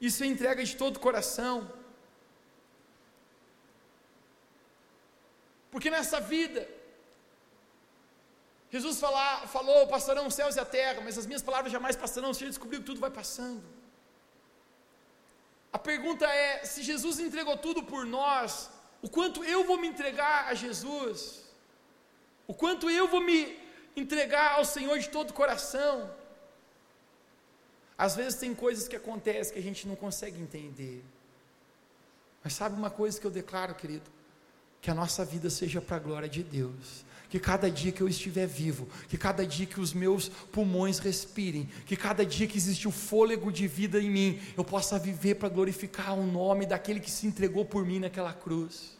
isso 0.00 0.24
é 0.24 0.26
entrega 0.26 0.62
de 0.64 0.76
todo 0.76 0.96
o 0.96 1.00
coração. 1.00 1.70
Porque 5.72 5.90
nessa 5.90 6.20
vida, 6.20 6.62
Jesus 8.70 9.00
fala, 9.00 9.46
falou: 9.56 9.88
passarão 9.88 10.26
os 10.26 10.34
céus 10.34 10.56
e 10.56 10.60
a 10.60 10.66
terra, 10.78 11.00
mas 11.06 11.16
as 11.16 11.26
minhas 11.26 11.42
palavras 11.48 11.72
jamais 11.72 11.96
passarão. 11.96 12.32
Você 12.32 12.44
já 12.44 12.50
descobriu 12.54 12.80
que 12.80 12.86
tudo 12.90 13.00
vai 13.00 13.10
passando. 13.10 13.64
A 15.72 15.78
pergunta 15.78 16.26
é: 16.26 16.64
se 16.72 16.82
Jesus 16.82 17.18
entregou 17.18 17.56
tudo 17.56 17.82
por 17.82 18.04
nós, 18.04 18.70
o 19.00 19.08
quanto 19.08 19.42
eu 19.42 19.64
vou 19.64 19.78
me 19.78 19.88
entregar 19.88 20.48
a 20.48 20.54
Jesus? 20.54 21.42
O 22.46 22.54
quanto 22.54 22.90
eu 22.90 23.08
vou 23.08 23.22
me 23.22 23.58
entregar 23.96 24.48
ao 24.58 24.64
Senhor 24.64 24.98
de 24.98 25.08
todo 25.08 25.30
o 25.30 25.34
coração? 25.34 26.14
Às 27.96 28.14
vezes 28.14 28.38
tem 28.38 28.54
coisas 28.54 28.88
que 28.88 28.96
acontecem 28.96 29.54
que 29.54 29.58
a 29.58 29.62
gente 29.62 29.88
não 29.88 29.96
consegue 29.96 30.38
entender. 30.40 31.02
Mas 32.44 32.52
sabe 32.52 32.76
uma 32.76 32.90
coisa 32.90 33.18
que 33.18 33.26
eu 33.26 33.30
declaro, 33.30 33.74
querido? 33.74 34.10
Que 34.82 34.90
a 34.90 34.94
nossa 34.94 35.24
vida 35.24 35.48
seja 35.48 35.80
para 35.80 35.96
a 35.96 36.00
glória 36.00 36.28
de 36.28 36.42
Deus 36.42 37.04
que 37.32 37.40
cada 37.40 37.70
dia 37.70 37.90
que 37.90 38.02
eu 38.02 38.08
estiver 38.10 38.46
vivo, 38.46 38.86
que 39.08 39.16
cada 39.16 39.46
dia 39.46 39.64
que 39.64 39.80
os 39.80 39.94
meus 39.94 40.28
pulmões 40.28 40.98
respirem, 40.98 41.64
que 41.86 41.96
cada 41.96 42.26
dia 42.26 42.46
que 42.46 42.58
existe 42.58 42.86
o 42.86 42.90
fôlego 42.90 43.50
de 43.50 43.66
vida 43.66 43.98
em 43.98 44.10
mim, 44.10 44.42
eu 44.54 44.62
possa 44.62 44.98
viver 44.98 45.36
para 45.36 45.48
glorificar 45.48 46.12
o 46.12 46.26
nome 46.26 46.66
daquele 46.66 47.00
que 47.00 47.10
se 47.10 47.26
entregou 47.26 47.64
por 47.64 47.86
mim 47.86 48.00
naquela 48.00 48.34
cruz. 48.34 48.98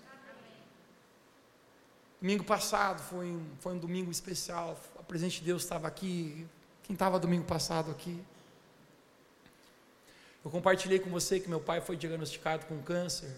Domingo 2.22 2.42
passado 2.42 3.02
foi 3.02 3.26
um, 3.26 3.44
foi 3.60 3.74
um 3.74 3.78
domingo 3.78 4.10
especial, 4.10 4.80
a 4.98 5.02
presença 5.02 5.34
de 5.36 5.42
Deus 5.42 5.62
estava 5.62 5.86
aqui. 5.86 6.46
Quem 6.84 6.94
estava 6.94 7.20
domingo 7.20 7.44
passado 7.44 7.90
aqui? 7.90 8.18
Eu 10.42 10.50
compartilhei 10.50 10.98
com 10.98 11.10
você 11.10 11.38
que 11.38 11.50
meu 11.50 11.60
pai 11.60 11.82
foi 11.82 11.98
diagnosticado 11.98 12.64
com 12.64 12.80
câncer 12.80 13.30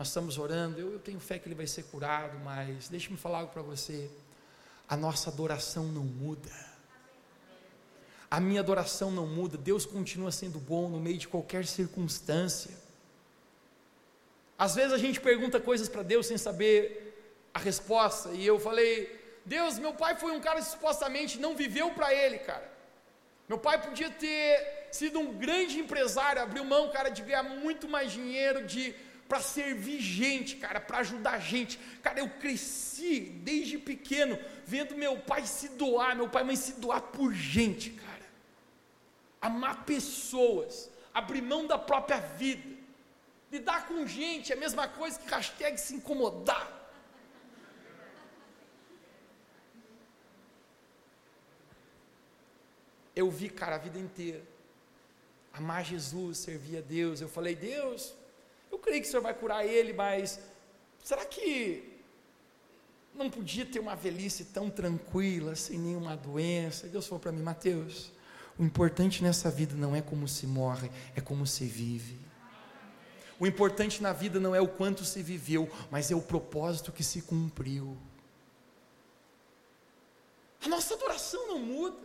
nós 0.00 0.08
estamos 0.08 0.38
orando, 0.38 0.80
eu, 0.80 0.94
eu 0.94 0.98
tenho 0.98 1.20
fé 1.20 1.38
que 1.38 1.46
ele 1.46 1.54
vai 1.54 1.66
ser 1.66 1.82
curado, 1.82 2.38
mas 2.38 2.88
deixe-me 2.88 3.18
falar 3.18 3.40
algo 3.40 3.52
para 3.52 3.60
você. 3.60 4.10
A 4.88 4.96
nossa 4.96 5.28
adoração 5.28 5.84
não 5.88 6.04
muda. 6.04 6.50
A 8.30 8.40
minha 8.40 8.60
adoração 8.60 9.10
não 9.10 9.26
muda. 9.26 9.58
Deus 9.58 9.84
continua 9.84 10.32
sendo 10.32 10.58
bom 10.58 10.88
no 10.88 10.98
meio 10.98 11.18
de 11.18 11.28
qualquer 11.28 11.66
circunstância. 11.66 12.74
Às 14.58 14.74
vezes 14.74 14.94
a 14.94 14.96
gente 14.96 15.20
pergunta 15.20 15.60
coisas 15.60 15.86
para 15.86 16.02
Deus 16.02 16.24
sem 16.24 16.38
saber 16.38 17.50
a 17.52 17.58
resposta. 17.58 18.30
E 18.30 18.46
eu 18.46 18.58
falei, 18.58 18.90
Deus, 19.44 19.78
meu 19.78 19.92
pai 19.92 20.16
foi 20.16 20.32
um 20.32 20.40
cara 20.40 20.60
que 20.60 20.66
supostamente 20.66 21.38
não 21.38 21.54
viveu 21.54 21.90
para 21.90 22.14
ele, 22.14 22.38
cara. 22.38 22.72
Meu 23.46 23.58
pai 23.58 23.78
podia 23.82 24.08
ter 24.08 24.88
sido 24.90 25.18
um 25.18 25.34
grande 25.34 25.78
empresário, 25.78 26.40
abriu 26.40 26.64
mão, 26.64 26.88
cara, 26.88 27.10
de 27.10 27.20
ganhar 27.20 27.42
muito 27.42 27.86
mais 27.86 28.10
dinheiro, 28.10 28.66
de 28.66 28.94
para 29.30 29.40
servir 29.40 30.00
gente, 30.00 30.56
cara, 30.56 30.80
para 30.80 30.98
ajudar 30.98 31.38
gente. 31.38 31.78
Cara, 32.02 32.18
eu 32.18 32.28
cresci 32.28 33.20
desde 33.20 33.78
pequeno 33.78 34.36
vendo 34.66 34.96
meu 34.96 35.20
pai 35.20 35.46
se 35.46 35.68
doar, 35.68 36.16
meu 36.16 36.28
pai 36.28 36.42
e 36.42 36.46
mãe 36.46 36.56
se 36.56 36.72
doar 36.80 37.00
por 37.00 37.32
gente, 37.32 37.90
cara. 37.90 38.26
Amar 39.40 39.84
pessoas, 39.84 40.90
abrir 41.14 41.42
mão 41.42 41.64
da 41.64 41.78
própria 41.78 42.18
vida. 42.18 42.76
Lidar 43.52 43.86
com 43.86 44.04
gente 44.04 44.52
é 44.52 44.56
a 44.56 44.58
mesma 44.58 44.88
coisa 44.88 45.16
que 45.20 45.30
hashtag 45.30 45.78
se 45.78 45.94
incomodar. 45.94 46.68
Eu 53.14 53.30
vi, 53.30 53.48
cara, 53.48 53.76
a 53.76 53.78
vida 53.78 53.98
inteira. 53.98 54.42
Amar 55.52 55.84
Jesus, 55.84 56.38
servir 56.38 56.78
a 56.78 56.80
Deus. 56.80 57.20
Eu 57.20 57.28
falei, 57.28 57.54
Deus, 57.54 58.14
eu 58.70 58.78
creio 58.78 59.00
que 59.02 59.08
o 59.08 59.10
Senhor 59.10 59.22
vai 59.22 59.34
curar 59.34 59.64
ele, 59.66 59.92
mas 59.92 60.40
será 61.02 61.24
que 61.24 61.98
não 63.14 63.28
podia 63.28 63.66
ter 63.66 63.80
uma 63.80 63.96
velhice 63.96 64.46
tão 64.46 64.70
tranquila, 64.70 65.54
sem 65.56 65.78
nenhuma 65.78 66.16
doença? 66.16 66.86
Deus 66.88 67.06
falou 67.06 67.20
para 67.20 67.32
mim, 67.32 67.42
Mateus, 67.42 68.12
o 68.58 68.62
importante 68.62 69.22
nessa 69.22 69.50
vida 69.50 69.74
não 69.74 69.94
é 69.94 70.02
como 70.02 70.28
se 70.28 70.46
morre, 70.46 70.90
é 71.16 71.20
como 71.20 71.46
se 71.46 71.64
vive. 71.64 72.18
O 73.38 73.46
importante 73.46 74.02
na 74.02 74.12
vida 74.12 74.38
não 74.38 74.54
é 74.54 74.60
o 74.60 74.68
quanto 74.68 75.02
se 75.02 75.22
viveu, 75.22 75.70
mas 75.90 76.10
é 76.10 76.14
o 76.14 76.20
propósito 76.20 76.92
que 76.92 77.02
se 77.02 77.22
cumpriu. 77.22 77.96
A 80.62 80.68
nossa 80.68 80.92
adoração 80.92 81.48
não 81.48 81.58
muda. 81.58 81.96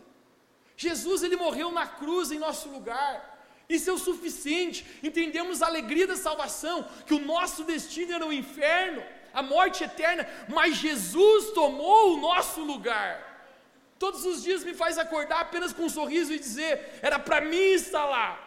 Jesus 0.77 1.23
ele 1.23 1.35
morreu 1.35 1.71
na 1.71 1.85
cruz 1.85 2.31
em 2.31 2.39
nosso 2.39 2.69
lugar. 2.69 3.34
Isso 3.67 3.89
é 3.89 3.93
o 3.93 3.97
suficiente. 3.97 4.85
Entendemos 5.01 5.61
a 5.61 5.67
alegria 5.67 6.07
da 6.07 6.15
salvação, 6.15 6.87
que 7.05 7.13
o 7.13 7.19
nosso 7.19 7.63
destino 7.63 8.13
era 8.13 8.25
o 8.25 8.33
inferno, 8.33 9.03
a 9.33 9.41
morte 9.41 9.83
eterna, 9.83 10.27
mas 10.47 10.77
Jesus 10.77 11.51
tomou 11.51 12.13
o 12.13 12.21
nosso 12.21 12.61
lugar. 12.61 13.33
Todos 13.97 14.25
os 14.25 14.43
dias 14.43 14.63
me 14.63 14.73
faz 14.73 14.97
acordar 14.97 15.41
apenas 15.41 15.73
com 15.73 15.83
um 15.83 15.89
sorriso 15.89 16.33
e 16.33 16.39
dizer: 16.39 16.99
era 17.01 17.17
para 17.17 17.41
mim 17.41 17.73
estar 17.73 18.05
lá. 18.05 18.41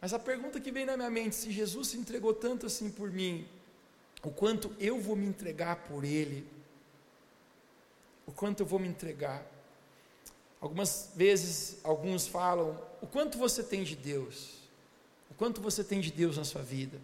Mas 0.00 0.14
a 0.14 0.18
pergunta 0.18 0.60
que 0.60 0.70
vem 0.70 0.86
na 0.86 0.96
minha 0.96 1.10
mente: 1.10 1.34
se 1.34 1.50
Jesus 1.50 1.88
se 1.88 1.96
entregou 1.96 2.32
tanto 2.32 2.66
assim 2.66 2.90
por 2.90 3.10
mim, 3.10 3.46
o 4.22 4.30
quanto 4.30 4.74
eu 4.78 5.00
vou 5.00 5.16
me 5.16 5.26
entregar 5.26 5.76
por 5.76 6.04
Ele? 6.04 6.46
O 8.26 8.32
quanto 8.32 8.60
eu 8.60 8.66
vou 8.66 8.78
me 8.78 8.88
entregar? 8.88 9.44
Algumas 10.66 11.10
vezes, 11.14 11.76
alguns 11.84 12.26
falam: 12.26 12.76
o 13.00 13.06
quanto 13.06 13.38
você 13.38 13.62
tem 13.62 13.84
de 13.84 13.94
Deus? 13.94 14.54
O 15.30 15.34
quanto 15.34 15.60
você 15.60 15.84
tem 15.84 16.00
de 16.00 16.10
Deus 16.10 16.36
na 16.36 16.42
sua 16.42 16.60
vida? 16.60 17.00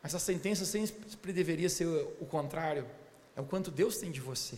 Mas 0.00 0.14
a 0.14 0.20
sentença 0.20 0.64
sempre 0.64 1.32
deveria 1.32 1.68
ser 1.68 1.84
o 2.20 2.26
contrário: 2.26 2.88
é 3.34 3.40
o 3.40 3.44
quanto 3.44 3.72
Deus 3.72 3.98
tem 3.98 4.12
de 4.12 4.20
você. 4.20 4.54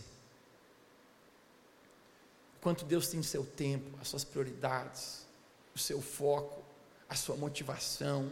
O 2.57 2.61
quanto 2.61 2.85
Deus 2.85 3.07
tem 3.07 3.23
seu 3.23 3.43
tempo, 3.43 3.97
as 3.99 4.09
suas 4.09 4.23
prioridades, 4.23 5.25
o 5.73 5.79
seu 5.79 5.99
foco, 5.99 6.63
a 7.09 7.15
sua 7.15 7.35
motivação, 7.35 8.31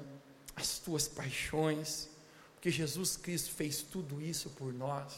as 0.56 0.68
suas 0.68 1.08
paixões, 1.08 2.08
porque 2.54 2.70
Jesus 2.70 3.18
Cristo 3.18 3.50
fez 3.50 3.82
tudo 3.82 4.22
isso 4.22 4.52
por 4.52 4.72
nós. 4.72 5.12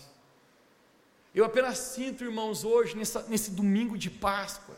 Eu 1.33 1.45
apenas 1.45 1.77
sinto, 1.77 2.23
irmãos, 2.23 2.63
hoje, 2.63 2.97
nessa, 2.97 3.23
nesse 3.27 3.51
domingo 3.51 3.97
de 3.97 4.09
Páscoa, 4.09 4.75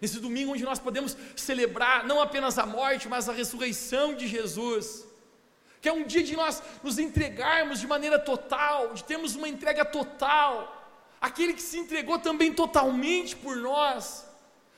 nesse 0.00 0.20
domingo 0.20 0.52
onde 0.52 0.62
nós 0.62 0.78
podemos 0.78 1.16
celebrar 1.36 2.06
não 2.06 2.20
apenas 2.20 2.56
a 2.58 2.64
morte, 2.64 3.08
mas 3.08 3.28
a 3.28 3.32
ressurreição 3.32 4.14
de 4.14 4.28
Jesus, 4.28 5.04
que 5.80 5.88
é 5.88 5.92
um 5.92 6.04
dia 6.04 6.22
de 6.22 6.36
nós 6.36 6.62
nos 6.82 6.98
entregarmos 6.98 7.80
de 7.80 7.86
maneira 7.86 8.18
total, 8.18 8.94
de 8.94 9.02
termos 9.02 9.34
uma 9.34 9.48
entrega 9.48 9.84
total, 9.84 10.52
aquele 11.20 11.52
que 11.52 11.62
se 11.62 11.78
entregou 11.78 12.18
também 12.18 12.52
totalmente 12.52 13.34
por 13.34 13.56
nós, 13.56 14.24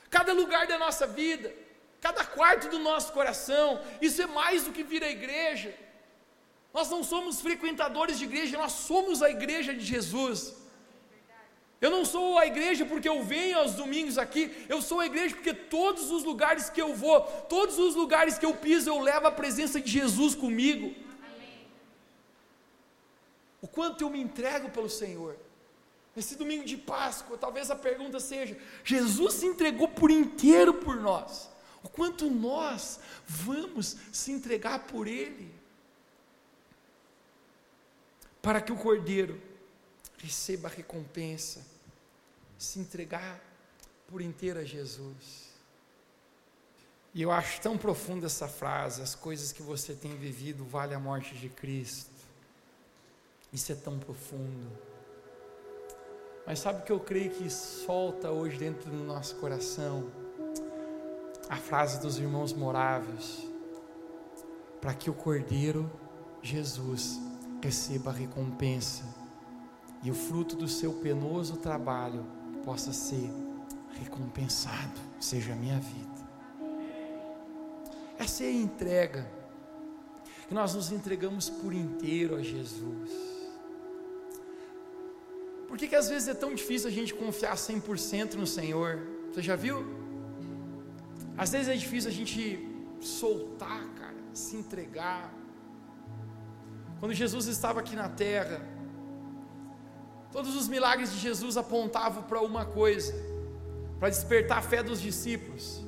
cada 0.09 0.33
lugar 0.33 0.65
da 0.65 0.77
nossa 0.79 1.05
vida, 1.05 1.53
cada 1.99 2.25
quarto 2.25 2.67
do 2.67 2.79
nosso 2.79 3.13
coração, 3.13 3.79
isso 4.01 4.19
é 4.23 4.25
mais 4.25 4.63
do 4.63 4.71
que 4.71 4.83
vir 4.83 5.03
à 5.03 5.09
igreja. 5.09 5.71
Nós 6.73 6.89
não 6.89 7.03
somos 7.03 7.41
frequentadores 7.41 8.17
de 8.17 8.23
igreja, 8.23 8.57
nós 8.57 8.71
somos 8.71 9.21
a 9.21 9.29
igreja 9.29 9.71
de 9.73 9.85
Jesus. 9.85 10.60
Eu 11.81 11.89
não 11.89 12.05
sou 12.05 12.37
a 12.37 12.45
igreja 12.45 12.85
porque 12.85 13.09
eu 13.09 13.23
venho 13.23 13.57
aos 13.57 13.73
domingos 13.73 14.19
aqui, 14.19 14.65
eu 14.69 14.83
sou 14.83 14.99
a 14.99 15.07
igreja 15.07 15.33
porque 15.33 15.51
todos 15.51 16.11
os 16.11 16.23
lugares 16.23 16.69
que 16.69 16.79
eu 16.79 16.93
vou, 16.93 17.21
todos 17.49 17.79
os 17.79 17.95
lugares 17.95 18.37
que 18.37 18.45
eu 18.45 18.53
piso, 18.53 18.87
eu 18.87 18.99
levo 18.99 19.25
a 19.25 19.31
presença 19.31 19.81
de 19.81 19.89
Jesus 19.89 20.35
comigo. 20.35 20.93
Amém. 21.33 21.67
O 23.59 23.67
quanto 23.67 24.03
eu 24.03 24.11
me 24.11 24.21
entrego 24.21 24.69
pelo 24.69 24.87
Senhor. 24.87 25.35
Nesse 26.15 26.35
domingo 26.35 26.65
de 26.65 26.77
Páscoa, 26.77 27.35
talvez 27.35 27.71
a 27.71 27.75
pergunta 27.75 28.19
seja: 28.19 28.55
Jesus 28.83 29.33
se 29.33 29.47
entregou 29.47 29.87
por 29.87 30.11
inteiro 30.11 30.75
por 30.75 30.97
nós. 30.97 31.49
O 31.83 31.89
quanto 31.89 32.29
nós 32.29 32.99
vamos 33.25 33.97
se 34.11 34.31
entregar 34.31 34.85
por 34.85 35.07
Ele? 35.07 35.51
Para 38.39 38.61
que 38.61 38.71
o 38.71 38.77
Cordeiro 38.77 39.41
receba 40.19 40.67
a 40.67 40.71
recompensa, 40.71 41.65
se 42.61 42.79
entregar 42.79 43.41
por 44.07 44.21
inteiro 44.21 44.59
a 44.59 44.63
Jesus. 44.63 45.49
E 47.11 47.21
eu 47.21 47.31
acho 47.31 47.59
tão 47.59 47.75
profunda 47.75 48.27
essa 48.27 48.47
frase: 48.47 49.01
as 49.01 49.15
coisas 49.15 49.51
que 49.51 49.63
você 49.63 49.95
tem 49.95 50.15
vivido 50.15 50.63
vale 50.63 50.93
a 50.93 50.99
morte 50.99 51.35
de 51.35 51.49
Cristo. 51.49 52.11
Isso 53.51 53.71
é 53.71 53.75
tão 53.75 53.97
profundo. 53.97 54.71
Mas 56.45 56.59
sabe 56.59 56.81
o 56.81 56.85
que 56.85 56.91
eu 56.91 56.99
creio 56.99 57.31
que 57.31 57.49
solta 57.49 58.29
hoje 58.29 58.57
dentro 58.57 58.91
do 58.91 59.03
nosso 59.03 59.35
coração? 59.37 60.11
A 61.49 61.57
frase 61.57 61.99
dos 61.99 62.19
irmãos 62.19 62.53
moráveis: 62.53 63.39
para 64.79 64.93
que 64.93 65.09
o 65.09 65.13
Cordeiro 65.15 65.91
Jesus 66.43 67.19
receba 67.61 68.11
a 68.11 68.13
recompensa 68.13 69.03
e 70.03 70.11
o 70.11 70.15
fruto 70.15 70.55
do 70.55 70.67
seu 70.67 70.93
penoso 70.93 71.57
trabalho 71.57 72.40
possa 72.65 72.93
ser 72.93 73.29
recompensado, 73.99 74.99
seja 75.19 75.53
a 75.53 75.55
minha 75.55 75.79
vida. 75.79 76.21
Essa 78.17 78.43
é 78.43 78.47
a 78.47 78.51
entrega, 78.51 79.27
que 80.47 80.53
nós 80.53 80.75
nos 80.75 80.91
entregamos 80.91 81.49
por 81.49 81.73
inteiro 81.73 82.35
a 82.35 82.41
Jesus. 82.41 83.09
Por 85.67 85.77
que, 85.77 85.87
que 85.87 85.95
às 85.95 86.09
vezes 86.09 86.27
é 86.27 86.33
tão 86.33 86.53
difícil 86.53 86.89
a 86.89 86.91
gente 86.91 87.13
confiar 87.13 87.55
100% 87.55 88.33
no 88.33 88.45
Senhor? 88.45 88.99
Você 89.31 89.41
já 89.41 89.55
viu? 89.55 89.85
Às 91.37 91.51
vezes 91.51 91.69
é 91.69 91.75
difícil 91.75 92.09
a 92.09 92.13
gente 92.13 92.67
soltar, 92.99 93.83
cara, 93.95 94.17
se 94.33 94.57
entregar. 94.57 95.33
Quando 96.99 97.13
Jesus 97.13 97.47
estava 97.47 97.79
aqui 97.79 97.95
na 97.95 98.09
terra, 98.09 98.61
Todos 100.31 100.55
os 100.55 100.67
milagres 100.67 101.11
de 101.11 101.19
Jesus 101.19 101.57
apontavam 101.57 102.23
para 102.23 102.41
uma 102.41 102.65
coisa, 102.65 103.13
para 103.99 104.09
despertar 104.09 104.59
a 104.59 104.61
fé 104.61 104.81
dos 104.81 105.01
discípulos. 105.01 105.81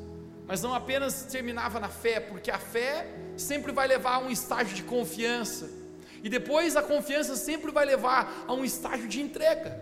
Mas 0.46 0.62
não 0.62 0.74
apenas 0.74 1.24
terminava 1.24 1.80
na 1.80 1.88
fé, 1.88 2.20
porque 2.20 2.52
a 2.52 2.60
fé 2.60 3.08
sempre 3.38 3.72
vai 3.72 3.88
levar 3.88 4.16
a 4.16 4.20
um 4.20 4.30
estágio 4.30 4.76
de 4.76 4.84
confiança. 4.84 5.70
E 6.22 6.30
depois 6.30 6.76
a 6.76 6.84
confiança 6.84 7.36
sempre 7.36 7.72
vai 7.72 7.86
levar 7.86 8.46
a 8.48 8.54
um 8.54 8.66
estágio 8.66 9.08
de 9.08 9.22
entrega. 9.22 9.82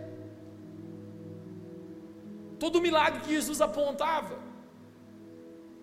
Todo 2.59 2.79
milagre 2.79 3.21
que 3.21 3.33
Jesus 3.33 3.59
apontava, 3.59 4.37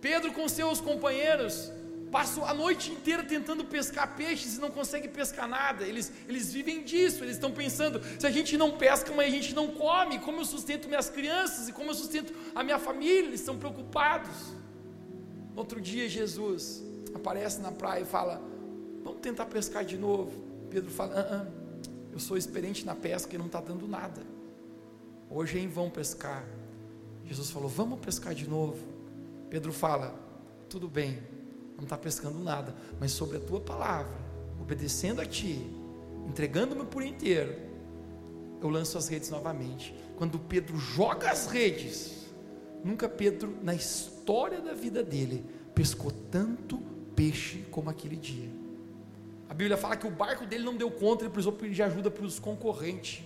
Pedro 0.00 0.32
com 0.32 0.48
seus 0.48 0.80
companheiros 0.80 1.72
passam 2.10 2.44
a 2.44 2.52
noite 2.54 2.90
inteira 2.90 3.22
tentando 3.22 3.64
pescar 3.64 4.16
peixes 4.16 4.56
e 4.56 4.60
não 4.60 4.70
conseguem 4.70 5.10
pescar 5.10 5.48
nada. 5.48 5.86
Eles, 5.86 6.12
eles 6.28 6.52
vivem 6.52 6.82
disso, 6.82 7.22
eles 7.22 7.34
estão 7.34 7.52
pensando: 7.52 8.00
se 8.18 8.26
a 8.26 8.30
gente 8.30 8.56
não 8.56 8.76
pesca, 8.76 9.12
mas 9.14 9.28
a 9.28 9.30
gente 9.30 9.54
não 9.54 9.68
come, 9.68 10.18
como 10.18 10.40
eu 10.40 10.44
sustento 10.44 10.88
minhas 10.88 11.10
crianças 11.10 11.68
e 11.68 11.72
como 11.72 11.90
eu 11.90 11.94
sustento 11.94 12.32
a 12.54 12.62
minha 12.62 12.78
família? 12.78 13.28
Eles 13.28 13.40
estão 13.40 13.58
preocupados. 13.58 14.54
Outro 15.54 15.80
dia, 15.80 16.08
Jesus 16.08 16.82
aparece 17.14 17.60
na 17.60 17.72
praia 17.72 18.02
e 18.02 18.06
fala: 18.06 18.40
Vamos 19.02 19.20
tentar 19.20 19.46
pescar 19.46 19.84
de 19.84 19.96
novo. 19.96 20.32
Pedro 20.70 20.90
fala: 20.90 21.14
ah, 21.14 21.28
ah, 21.34 21.90
Eu 22.12 22.18
sou 22.18 22.36
experiente 22.36 22.84
na 22.84 22.94
pesca 22.94 23.34
e 23.34 23.38
não 23.38 23.46
está 23.46 23.60
dando 23.60 23.86
nada. 23.86 24.22
Hoje 25.30 25.58
é 25.58 25.60
em 25.60 25.68
vão 25.68 25.90
pescar. 25.90 26.44
Jesus 27.24 27.50
falou: 27.50 27.68
Vamos 27.68 28.00
pescar 28.00 28.34
de 28.34 28.48
novo. 28.48 28.78
Pedro 29.50 29.72
fala: 29.72 30.14
Tudo 30.68 30.88
bem, 30.88 31.18
não 31.78 31.84
está 31.84 31.96
pescando 31.96 32.38
nada, 32.40 32.74
mas 33.00 33.12
sobre 33.12 33.36
a 33.36 33.40
tua 33.40 33.60
palavra, 33.60 34.12
obedecendo 34.60 35.20
a 35.20 35.24
ti, 35.24 35.64
entregando-me 36.26 36.84
por 36.84 37.02
inteiro, 37.02 37.54
eu 38.60 38.68
lanço 38.68 38.98
as 38.98 39.06
redes 39.06 39.30
novamente. 39.30 39.94
Quando 40.16 40.38
Pedro 40.38 40.76
joga 40.76 41.30
as 41.30 41.46
redes, 41.46 42.26
nunca 42.84 43.08
Pedro, 43.08 43.56
na 43.62 43.72
história 43.72 44.60
da 44.60 44.74
vida 44.74 45.02
dele, 45.04 45.44
pescou 45.72 46.10
tanto 46.10 46.78
peixe 47.14 47.64
como 47.70 47.88
aquele 47.88 48.16
dia. 48.16 48.50
A 49.48 49.54
Bíblia 49.54 49.76
fala 49.76 49.96
que 49.96 50.06
o 50.06 50.10
barco 50.10 50.44
dele 50.44 50.64
não 50.64 50.76
deu 50.76 50.90
conta, 50.90 51.22
ele 51.22 51.30
precisou 51.30 51.52
pedir 51.52 51.82
ajuda 51.84 52.10
para 52.10 52.24
os 52.24 52.40
concorrentes 52.40 53.24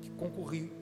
que 0.00 0.10
concorriam. 0.10 0.77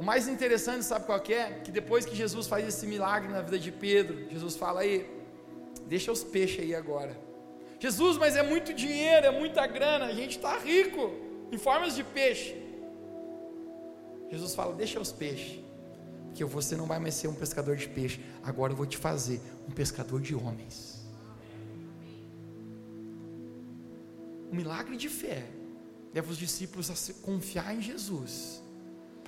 O 0.00 0.02
mais 0.02 0.26
interessante, 0.26 0.82
sabe 0.82 1.04
qual 1.04 1.20
que 1.20 1.34
é? 1.34 1.60
Que 1.62 1.70
depois 1.70 2.06
que 2.06 2.16
Jesus 2.16 2.46
faz 2.46 2.66
esse 2.66 2.86
milagre 2.86 3.30
na 3.30 3.42
vida 3.42 3.58
de 3.58 3.70
Pedro, 3.70 4.30
Jesus 4.30 4.56
fala 4.56 4.80
aí, 4.80 5.06
deixa 5.86 6.10
os 6.10 6.24
peixes 6.24 6.60
aí 6.60 6.74
agora. 6.74 7.14
Jesus, 7.78 8.16
mas 8.16 8.34
é 8.34 8.42
muito 8.42 8.72
dinheiro, 8.72 9.26
é 9.26 9.30
muita 9.30 9.66
grana, 9.66 10.06
a 10.06 10.14
gente 10.14 10.36
está 10.38 10.56
rico 10.56 11.12
em 11.52 11.58
formas 11.58 11.94
de 11.94 12.02
peixe. 12.02 12.56
Jesus 14.30 14.54
fala, 14.54 14.72
deixa 14.74 14.98
os 14.98 15.12
peixes, 15.12 15.62
porque 16.28 16.46
você 16.46 16.74
não 16.76 16.86
vai 16.86 16.98
mais 16.98 17.14
ser 17.14 17.28
um 17.28 17.34
pescador 17.34 17.76
de 17.76 17.86
peixe, 17.86 18.20
agora 18.42 18.72
eu 18.72 18.76
vou 18.78 18.86
te 18.86 18.96
fazer 18.96 19.38
um 19.68 19.70
pescador 19.70 20.22
de 20.22 20.34
homens. 20.34 21.04
Um 24.50 24.56
milagre 24.56 24.96
de 24.96 25.10
fé 25.10 25.44
leva 26.14 26.30
os 26.30 26.38
discípulos 26.38 26.90
a 26.90 27.22
confiar 27.22 27.74
em 27.74 27.82
Jesus 27.82 28.59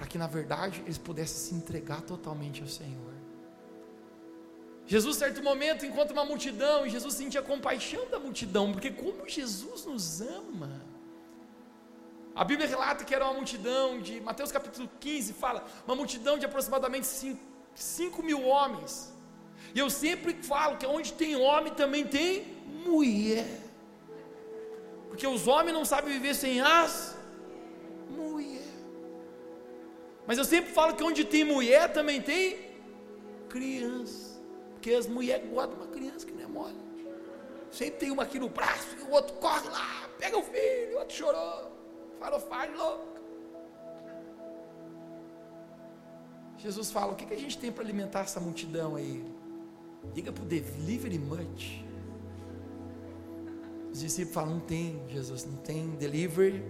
para 0.03 0.11
que 0.11 0.19
na 0.19 0.27
verdade 0.27 0.83
eles 0.85 0.99
pudessem 0.99 1.39
se 1.47 1.55
entregar 1.55 2.01
totalmente 2.03 2.61
ao 2.61 2.67
Senhor. 2.67 3.15
Jesus, 4.85 5.17
certo 5.17 5.41
momento, 5.45 5.87
encontra 5.87 6.13
uma 6.13 6.25
multidão 6.25 6.85
e 6.85 6.91
Jesus 6.91 7.15
sentia 7.15 7.41
compaixão 7.41 8.11
da 8.11 8.19
multidão, 8.19 8.73
porque 8.73 8.91
como 8.91 9.29
Jesus 9.29 9.87
nos 9.87 10.21
ama. 10.21 10.83
A 12.35 12.43
Bíblia 12.43 12.69
relata 12.69 13.05
que 13.05 13.15
era 13.15 13.25
uma 13.25 13.35
multidão 13.35 14.01
de, 14.01 14.21
Mateus 14.21 14.51
capítulo 14.51 14.91
15 14.99 15.35
fala, 15.35 15.65
uma 15.87 15.95
multidão 15.95 16.37
de 16.37 16.47
aproximadamente 16.47 17.07
5 17.73 18.23
mil 18.25 18.45
homens. 18.45 19.13
E 19.73 19.79
eu 19.79 19.89
sempre 19.89 20.35
falo 20.43 20.79
que 20.79 20.85
onde 20.85 21.13
tem 21.13 21.37
homem 21.37 21.73
também 21.75 22.05
tem 22.05 22.57
mulher. 22.85 23.47
Porque 25.09 25.29
os 25.29 25.47
homens 25.47 25.75
não 25.75 25.85
sabem 25.85 26.13
viver 26.13 26.35
sem 26.35 26.61
as 26.61 27.17
mulheres. 28.11 28.72
Mas 30.27 30.39
eu 30.39 30.45
sempre 30.45 30.73
falo 30.73 30.95
que 30.95 31.03
onde 31.03 31.25
tem 31.25 31.45
mulher 31.45 31.93
também 31.93 32.21
tem 32.21 32.73
criança. 33.49 34.41
Porque 34.73 34.93
as 34.93 35.07
mulheres 35.07 35.49
guardam 35.51 35.77
uma 35.77 35.89
criança 35.89 36.27
que 36.27 36.33
não 36.33 36.43
é 36.43 36.47
mole. 36.47 36.77
Sempre 37.71 37.99
tem 37.99 38.11
uma 38.11 38.25
aqui 38.25 38.39
no 38.39 38.49
braço, 38.49 38.97
e 38.99 39.03
o 39.03 39.11
outro 39.11 39.35
corre 39.37 39.69
lá, 39.71 40.09
pega 40.19 40.37
o 40.37 40.43
filho, 40.43 40.95
o 40.95 40.99
outro 40.99 41.17
chorou, 41.17 41.73
farofagem 42.19 42.77
louco. 42.77 43.13
Jesus 46.59 46.91
fala: 46.91 47.13
o 47.13 47.17
que, 47.17 47.25
que 47.25 47.35
a 47.35 47.39
gente 47.39 47.59
tem 47.59 47.73
para 47.73 47.83
alimentar 47.83 48.21
essa 48.21 48.39
multidão 48.39 48.95
aí? 48.95 49.25
Liga 50.15 50.31
para 50.31 50.43
o 50.43 50.47
delivery 50.47 51.19
much. 51.19 51.83
Os 53.91 54.01
discípulos 54.01 54.35
falam: 54.35 54.55
não 54.55 54.61
tem, 54.61 55.03
Jesus, 55.09 55.47
não 55.47 55.57
tem 55.57 55.91
delivery 55.97 56.63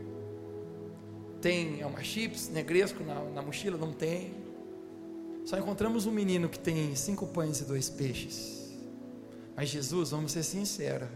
tem 1.43 1.81
é 1.81 1.87
uma 1.87 2.03
chips, 2.05 2.49
negresco 2.49 3.03
na, 3.03 3.23
na 3.25 3.43
mochila? 3.43 3.77
Não 3.77 3.93
tem. 3.93 4.33
Só 5.45 5.59
encontramos 5.59 6.07
um 6.07 6.13
menino 6.13 6.49
que 6.49 6.59
tem 6.59 6.95
cinco 6.95 7.27
pães 7.27 7.61
e 7.61 7.65
dois 7.65 7.91
peixes. 7.91 8.73
Mas 9.57 9.69
Jesus, 9.69 10.13
vamos 10.13 10.31
ser 10.31 10.45
sinceros: 10.45 11.09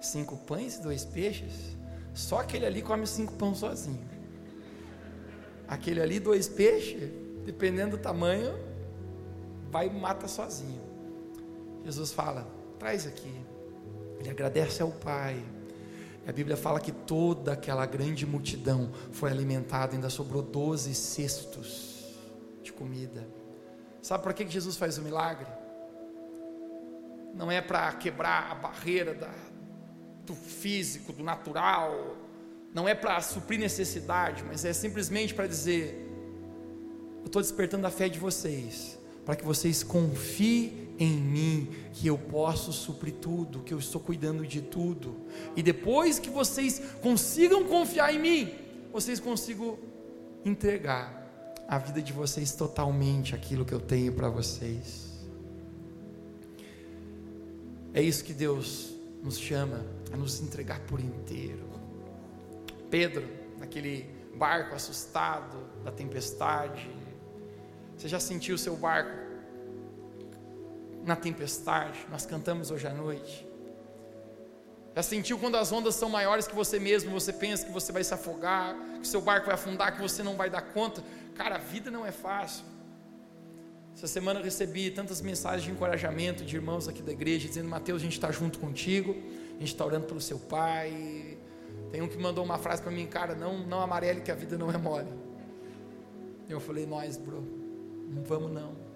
cinco 0.00 0.36
pães 0.36 0.76
e 0.76 0.82
dois 0.82 1.04
peixes, 1.04 1.76
só 2.14 2.38
aquele 2.38 2.64
ali 2.64 2.80
come 2.80 3.04
cinco 3.08 3.32
pães 3.34 3.58
sozinho. 3.58 4.08
Aquele 5.66 6.00
ali, 6.00 6.20
dois 6.20 6.48
peixes, 6.48 7.10
dependendo 7.44 7.96
do 7.96 8.02
tamanho, 8.02 8.56
vai 9.68 9.88
e 9.88 9.90
mata 9.90 10.28
sozinho. 10.28 10.80
Jesus 11.84 12.12
fala: 12.12 12.46
traz 12.78 13.04
aqui. 13.04 13.34
Ele 14.20 14.30
agradece 14.30 14.80
ao 14.80 14.92
Pai. 14.92 15.42
A 16.26 16.32
Bíblia 16.32 16.56
fala 16.56 16.78
que 16.80 16.92
toda 16.92 17.52
aquela 17.52 17.86
grande 17.86 18.26
multidão 18.26 18.90
foi 19.10 19.30
alimentada, 19.30 19.94
ainda 19.94 20.10
sobrou 20.10 20.42
12 20.42 20.94
cestos 20.94 22.16
de 22.62 22.72
comida. 22.72 23.26
Sabe 24.02 24.22
para 24.22 24.32
que 24.32 24.46
Jesus 24.48 24.76
faz 24.76 24.98
o 24.98 25.02
milagre? 25.02 25.46
Não 27.34 27.50
é 27.50 27.60
para 27.60 27.92
quebrar 27.92 28.50
a 28.50 28.54
barreira 28.54 29.14
da, 29.14 29.32
do 30.24 30.34
físico, 30.34 31.12
do 31.12 31.22
natural, 31.22 32.16
não 32.72 32.88
é 32.88 32.94
para 32.94 33.20
suprir 33.20 33.58
necessidade, 33.58 34.44
mas 34.44 34.64
é 34.64 34.72
simplesmente 34.72 35.34
para 35.34 35.46
dizer: 35.46 36.08
eu 37.20 37.26
estou 37.26 37.42
despertando 37.42 37.86
a 37.86 37.90
fé 37.90 38.08
de 38.08 38.18
vocês, 38.18 38.98
para 39.24 39.36
que 39.36 39.44
vocês 39.44 39.82
confiem 39.82 40.89
em 41.00 41.16
mim, 41.16 41.70
que 41.94 42.06
eu 42.06 42.18
posso 42.18 42.74
suprir 42.74 43.14
tudo, 43.14 43.60
que 43.60 43.72
eu 43.72 43.78
estou 43.78 43.98
cuidando 43.98 44.46
de 44.46 44.60
tudo, 44.60 45.16
e 45.56 45.62
depois 45.62 46.18
que 46.18 46.28
vocês 46.28 46.80
consigam 47.00 47.64
confiar 47.64 48.14
em 48.14 48.18
mim, 48.18 48.54
vocês 48.92 49.18
consigam 49.18 49.78
entregar 50.44 51.18
a 51.66 51.78
vida 51.78 52.02
de 52.02 52.12
vocês 52.12 52.52
totalmente, 52.52 53.34
aquilo 53.34 53.64
que 53.64 53.72
eu 53.72 53.80
tenho 53.80 54.12
para 54.12 54.28
vocês. 54.28 55.08
É 57.94 58.02
isso 58.02 58.22
que 58.22 58.34
Deus 58.34 58.90
nos 59.22 59.38
chama 59.38 59.84
a 60.12 60.16
nos 60.16 60.40
entregar 60.40 60.80
por 60.80 61.00
inteiro. 61.00 61.68
Pedro, 62.90 63.26
naquele 63.58 64.06
barco 64.36 64.74
assustado 64.74 65.58
da 65.82 65.90
tempestade, 65.90 66.90
você 67.96 68.08
já 68.08 68.20
sentiu 68.20 68.54
o 68.54 68.58
seu 68.58 68.76
barco 68.76 69.19
na 71.04 71.16
tempestade? 71.16 72.06
Nós 72.10 72.26
cantamos 72.26 72.70
hoje 72.70 72.86
à 72.86 72.92
noite. 72.92 73.46
Já 74.94 75.02
sentiu 75.02 75.38
quando 75.38 75.56
as 75.56 75.70
ondas 75.70 75.94
são 75.94 76.08
maiores 76.08 76.46
que 76.46 76.54
você 76.54 76.78
mesmo, 76.78 77.10
você 77.12 77.32
pensa 77.32 77.64
que 77.64 77.72
você 77.72 77.92
vai 77.92 78.02
se 78.02 78.12
afogar, 78.12 78.76
que 79.00 79.06
seu 79.06 79.20
barco 79.20 79.46
vai 79.46 79.54
afundar, 79.54 79.94
que 79.94 80.02
você 80.02 80.22
não 80.22 80.36
vai 80.36 80.50
dar 80.50 80.62
conta? 80.62 81.02
Cara, 81.34 81.54
a 81.56 81.58
vida 81.58 81.90
não 81.90 82.04
é 82.04 82.10
fácil. 82.10 82.64
Essa 83.94 84.06
semana 84.06 84.40
eu 84.40 84.44
recebi 84.44 84.90
tantas 84.90 85.20
mensagens 85.20 85.62
de 85.62 85.70
encorajamento 85.70 86.44
de 86.44 86.56
irmãos 86.56 86.88
aqui 86.88 87.02
da 87.02 87.12
igreja, 87.12 87.48
dizendo: 87.48 87.68
Mateus, 87.68 88.00
a 88.00 88.04
gente 88.04 88.14
está 88.14 88.30
junto 88.30 88.58
contigo, 88.58 89.12
a 89.12 89.60
gente 89.60 89.72
está 89.72 89.84
orando 89.84 90.06
pelo 90.06 90.20
seu 90.20 90.38
pai. 90.38 91.38
Tem 91.92 92.00
um 92.00 92.08
que 92.08 92.16
mandou 92.16 92.44
uma 92.44 92.58
frase 92.58 92.82
para 92.82 92.90
mim, 92.90 93.06
cara, 93.06 93.34
não, 93.34 93.58
não 93.58 93.80
amarele 93.80 94.20
que 94.20 94.30
a 94.30 94.34
vida 94.34 94.56
não 94.56 94.70
é 94.70 94.78
mole. 94.78 95.12
Eu 96.48 96.60
falei, 96.60 96.86
nós, 96.86 97.16
bro, 97.16 97.42
não 98.08 98.22
vamos 98.22 98.50
não. 98.50 98.89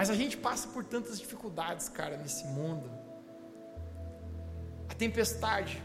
Mas 0.00 0.08
a 0.08 0.14
gente 0.14 0.34
passa 0.34 0.66
por 0.68 0.82
tantas 0.82 1.20
dificuldades, 1.20 1.86
cara, 1.90 2.16
nesse 2.16 2.46
mundo. 2.46 2.90
A 4.88 4.94
tempestade 4.94 5.82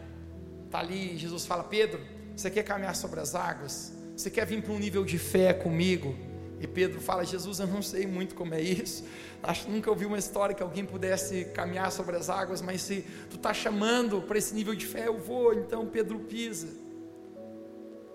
está 0.64 0.80
ali, 0.80 1.18
Jesus 1.18 1.46
fala, 1.46 1.66
Pedro, 1.66 2.00
você 2.34 2.50
quer 2.50 2.64
caminhar 2.64 2.96
sobre 2.96 3.20
as 3.20 3.36
águas? 3.36 3.92
Você 4.16 4.32
quer 4.32 4.46
vir 4.46 4.64
para 4.64 4.72
um 4.72 4.80
nível 4.80 5.04
de 5.04 5.20
fé 5.20 5.54
comigo? 5.54 6.16
E 6.62 6.66
Pedro 6.66 7.02
fala: 7.02 7.26
Jesus, 7.26 7.60
eu 7.60 7.68
não 7.68 7.82
sei 7.82 8.08
muito 8.08 8.36
como 8.36 8.54
é 8.54 8.62
isso. 8.62 9.04
Acho 9.44 9.66
que 9.66 9.72
nunca 9.72 9.90
ouvi 9.90 10.06
uma 10.06 10.18
história 10.18 10.56
que 10.56 10.64
alguém 10.64 10.86
pudesse 10.86 11.44
caminhar 11.54 11.92
sobre 11.92 12.16
as 12.16 12.30
águas, 12.30 12.62
mas 12.62 12.84
se 12.84 13.02
tu 13.30 13.36
está 13.36 13.54
chamando 13.54 14.22
para 14.22 14.38
esse 14.38 14.56
nível 14.56 14.76
de 14.76 14.86
fé, 14.86 15.10
eu 15.10 15.18
vou. 15.18 15.54
Então 15.54 15.86
Pedro 15.88 16.20
pisa. 16.20 16.70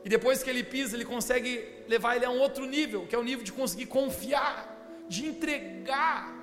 E 0.03 0.09
depois 0.09 0.43
que 0.43 0.49
ele 0.49 0.65
pisa, 0.65 0.97
ele 0.97 1.05
consegue 1.05 1.63
levar 1.87 2.17
ele 2.17 2.25
a 2.25 2.31
um 2.31 2.39
outro 2.39 2.65
nível, 2.65 3.07
que 3.07 3.15
é 3.15 3.19
o 3.19 3.23
nível 3.23 3.45
de 3.45 3.53
conseguir 3.53 3.85
confiar, 3.85 4.70
de 5.15 5.21
entregar 5.31 6.41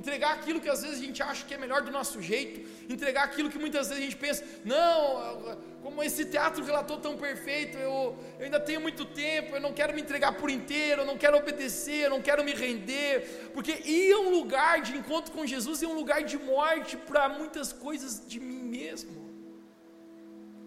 entregar 0.00 0.32
aquilo 0.32 0.60
que 0.60 0.68
às 0.68 0.82
vezes 0.82 0.98
a 0.98 1.04
gente 1.04 1.22
acha 1.22 1.46
que 1.46 1.54
é 1.54 1.58
melhor 1.64 1.80
do 1.82 1.92
nosso 1.98 2.20
jeito, 2.20 2.68
entregar 2.92 3.22
aquilo 3.22 3.48
que 3.48 3.60
muitas 3.64 3.86
vezes 3.88 4.02
a 4.02 4.06
gente 4.06 4.16
pensa, 4.16 4.44
não, 4.64 5.56
como 5.84 6.02
esse 6.02 6.24
teatro 6.24 6.64
relatou 6.64 6.98
tão 6.98 7.16
perfeito, 7.16 7.78
eu, 7.78 8.18
eu 8.38 8.44
ainda 8.44 8.58
tenho 8.58 8.80
muito 8.80 9.04
tempo, 9.04 9.54
eu 9.54 9.60
não 9.60 9.72
quero 9.72 9.94
me 9.94 10.02
entregar 10.02 10.32
por 10.32 10.50
inteiro, 10.50 11.02
eu 11.02 11.06
não 11.06 11.16
quero 11.16 11.36
obedecer, 11.36 12.06
eu 12.06 12.10
não 12.10 12.20
quero 12.20 12.42
me 12.42 12.52
render, 12.52 13.50
porque 13.54 13.70
ir 13.70 14.12
a 14.14 14.18
um 14.18 14.30
lugar 14.30 14.82
de 14.82 14.96
encontro 14.96 15.30
com 15.32 15.46
Jesus 15.46 15.80
é 15.80 15.86
um 15.86 15.94
lugar 15.94 16.24
de 16.24 16.38
morte 16.38 16.96
para 16.96 17.28
muitas 17.28 17.72
coisas 17.72 18.20
de 18.26 18.40
mim 18.40 18.62
mesmo. 18.64 19.22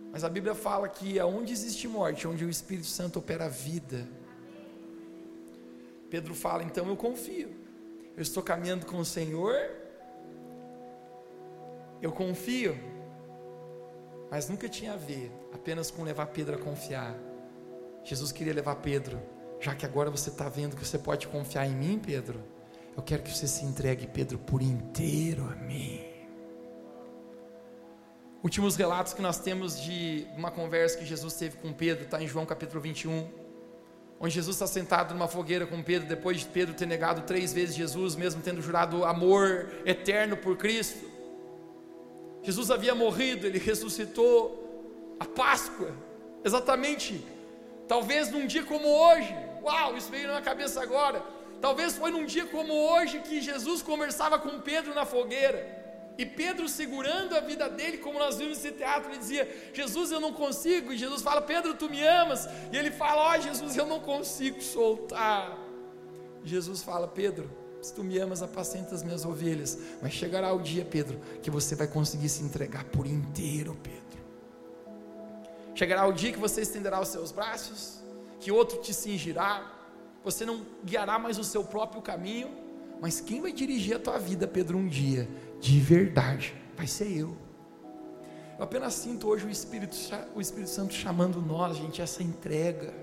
Mas 0.09 0.23
a 0.23 0.29
Bíblia 0.29 0.55
fala 0.55 0.87
que 0.87 1.19
aonde 1.19 1.51
existe 1.51 1.85
morte, 1.85 2.25
onde 2.25 2.45
o 2.45 2.49
Espírito 2.49 2.87
Santo 2.87 3.19
opera 3.19 3.45
a 3.45 3.49
vida. 3.49 4.07
Pedro 6.09 6.33
fala, 6.33 6.63
então 6.63 6.87
eu 6.87 6.95
confio 6.95 7.67
eu 8.17 8.23
estou 8.23 8.41
caminhando 8.41 8.87
com 8.87 8.97
o 8.97 9.05
Senhor, 9.05 9.55
eu 12.01 12.11
confio, 12.11 12.75
mas 14.31 14.49
nunca 14.49 14.67
tinha 14.67 14.93
a 14.93 14.97
ver 14.97 15.31
apenas 15.53 15.91
com 15.91 16.01
levar 16.01 16.25
Pedro 16.25 16.55
a 16.55 16.57
confiar. 16.57 17.15
Jesus 18.03 18.31
queria 18.31 18.55
levar 18.55 18.77
Pedro, 18.77 19.21
já 19.59 19.75
que 19.75 19.85
agora 19.85 20.09
você 20.09 20.31
está 20.31 20.49
vendo 20.49 20.75
que 20.75 20.83
você 20.83 20.97
pode 20.97 21.27
confiar 21.27 21.67
em 21.67 21.75
mim, 21.75 22.01
Pedro, 22.03 22.43
eu 22.95 23.03
quero 23.03 23.21
que 23.21 23.29
você 23.29 23.47
se 23.47 23.63
entregue, 23.63 24.07
Pedro, 24.07 24.39
por 24.39 24.63
inteiro 24.63 25.43
a 25.43 25.55
mim. 25.55 26.03
Últimos 28.43 28.75
relatos 28.75 29.13
que 29.13 29.21
nós 29.21 29.37
temos 29.37 29.79
de 29.79 30.25
uma 30.35 30.49
conversa 30.49 30.97
que 30.97 31.05
Jesus 31.05 31.35
teve 31.35 31.57
com 31.57 31.71
Pedro, 31.71 32.05
está 32.05 32.19
em 32.19 32.27
João 32.27 32.47
capítulo 32.47 32.81
21 32.81 33.46
onde 34.19 34.33
Jesus 34.33 34.55
está 34.55 34.65
sentado 34.65 35.13
numa 35.13 35.27
fogueira 35.27 35.65
com 35.65 35.81
Pedro, 35.83 36.07
depois 36.07 36.39
de 36.39 36.45
Pedro 36.45 36.73
ter 36.73 36.85
negado 36.85 37.21
três 37.21 37.53
vezes 37.53 37.75
Jesus, 37.75 38.15
mesmo 38.15 38.41
tendo 38.41 38.61
jurado 38.61 39.05
amor 39.05 39.69
eterno 39.85 40.35
por 40.35 40.57
Cristo. 40.57 41.05
Jesus 42.41 42.71
havia 42.71 42.95
morrido, 42.95 43.45
ele 43.45 43.59
ressuscitou 43.59 45.15
a 45.19 45.25
Páscoa, 45.25 45.91
exatamente, 46.43 47.23
talvez 47.87 48.31
num 48.31 48.47
dia 48.47 48.63
como 48.63 48.87
hoje, 48.87 49.35
uau, 49.61 49.97
isso 49.97 50.09
veio 50.09 50.27
na 50.27 50.33
minha 50.33 50.43
cabeça 50.43 50.81
agora. 50.81 51.21
Talvez 51.59 51.97
foi 51.97 52.11
num 52.11 52.25
dia 52.25 52.45
como 52.45 52.71
hoje 52.71 53.19
que 53.19 53.41
Jesus 53.41 53.81
conversava 53.81 54.37
com 54.37 54.61
Pedro 54.61 54.93
na 54.93 55.05
fogueira. 55.05 55.86
E 56.17 56.25
Pedro 56.25 56.67
segurando 56.67 57.35
a 57.35 57.39
vida 57.39 57.69
dele, 57.69 57.99
como 57.99 58.17
nós 58.17 58.37
vimos 58.37 58.57
nesse 58.57 58.75
teatro, 58.75 59.11
ele 59.11 59.19
dizia: 59.19 59.71
Jesus, 59.73 60.11
eu 60.11 60.19
não 60.19 60.33
consigo. 60.33 60.91
E 60.91 60.97
Jesus 60.97 61.21
fala: 61.21 61.41
Pedro, 61.41 61.75
tu 61.75 61.89
me 61.89 62.03
amas. 62.03 62.47
E 62.71 62.77
ele 62.77 62.89
fala: 62.89 63.33
Ó, 63.33 63.37
oh, 63.37 63.41
Jesus, 63.41 63.77
eu 63.77 63.85
não 63.85 63.99
consigo 63.99 64.61
soltar. 64.61 65.57
E 66.43 66.47
Jesus 66.47 66.81
fala: 66.81 67.07
Pedro, 67.07 67.49
se 67.81 67.93
tu 67.93 68.03
me 68.03 68.17
amas, 68.17 68.41
apacenta 68.41 68.95
as 68.95 69.03
minhas 69.03 69.25
ovelhas. 69.25 69.77
Mas 70.01 70.13
chegará 70.13 70.51
o 70.53 70.59
dia, 70.59 70.83
Pedro, 70.83 71.19
que 71.41 71.51
você 71.51 71.75
vai 71.75 71.87
conseguir 71.87 72.29
se 72.29 72.41
entregar 72.43 72.83
por 72.85 73.05
inteiro, 73.05 73.77
Pedro. 73.83 73.97
Chegará 75.75 76.07
o 76.07 76.11
dia 76.11 76.31
que 76.31 76.39
você 76.39 76.61
estenderá 76.61 76.99
os 76.99 77.09
seus 77.09 77.31
braços, 77.31 77.99
que 78.39 78.51
outro 78.51 78.79
te 78.79 78.91
cingirá, 78.91 79.71
você 80.23 80.43
não 80.43 80.65
guiará 80.83 81.19
mais 81.19 81.37
o 81.37 81.43
seu 81.43 81.63
próprio 81.63 82.01
caminho, 82.01 82.49
mas 82.99 83.21
quem 83.21 83.41
vai 83.41 83.51
dirigir 83.51 83.95
a 83.95 83.99
tua 83.99 84.17
vida, 84.17 84.47
Pedro, 84.47 84.77
um 84.77 84.87
dia? 84.87 85.29
De 85.59 85.79
verdade, 85.79 86.53
vai 86.75 86.87
ser 86.87 87.11
eu. 87.11 87.35
Eu 88.57 88.63
apenas 88.63 88.93
sinto 88.93 89.27
hoje 89.27 89.45
o 89.45 89.49
Espírito, 89.49 89.95
o 90.35 90.41
Espírito 90.41 90.69
Santo 90.69 90.93
chamando 90.93 91.41
nós, 91.41 91.77
gente, 91.77 92.01
essa 92.01 92.23
entrega. 92.23 92.93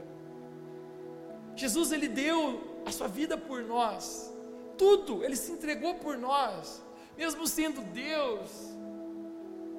Jesus, 1.54 1.92
ele 1.92 2.08
deu 2.08 2.82
a 2.84 2.90
sua 2.90 3.06
vida 3.06 3.36
por 3.38 3.62
nós, 3.62 4.32
tudo, 4.76 5.22
ele 5.24 5.36
se 5.36 5.52
entregou 5.52 5.94
por 5.94 6.18
nós, 6.18 6.82
mesmo 7.16 7.46
sendo 7.46 7.80
Deus, 7.92 8.50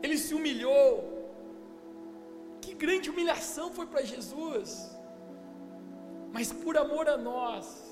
ele 0.02 0.18
se 0.18 0.34
humilhou. 0.34 1.14
Que 2.62 2.74
grande 2.74 3.10
humilhação 3.10 3.72
foi 3.72 3.86
para 3.86 4.02
Jesus, 4.04 4.90
mas 6.32 6.52
por 6.52 6.78
amor 6.78 7.08
a 7.08 7.18
nós. 7.18 7.84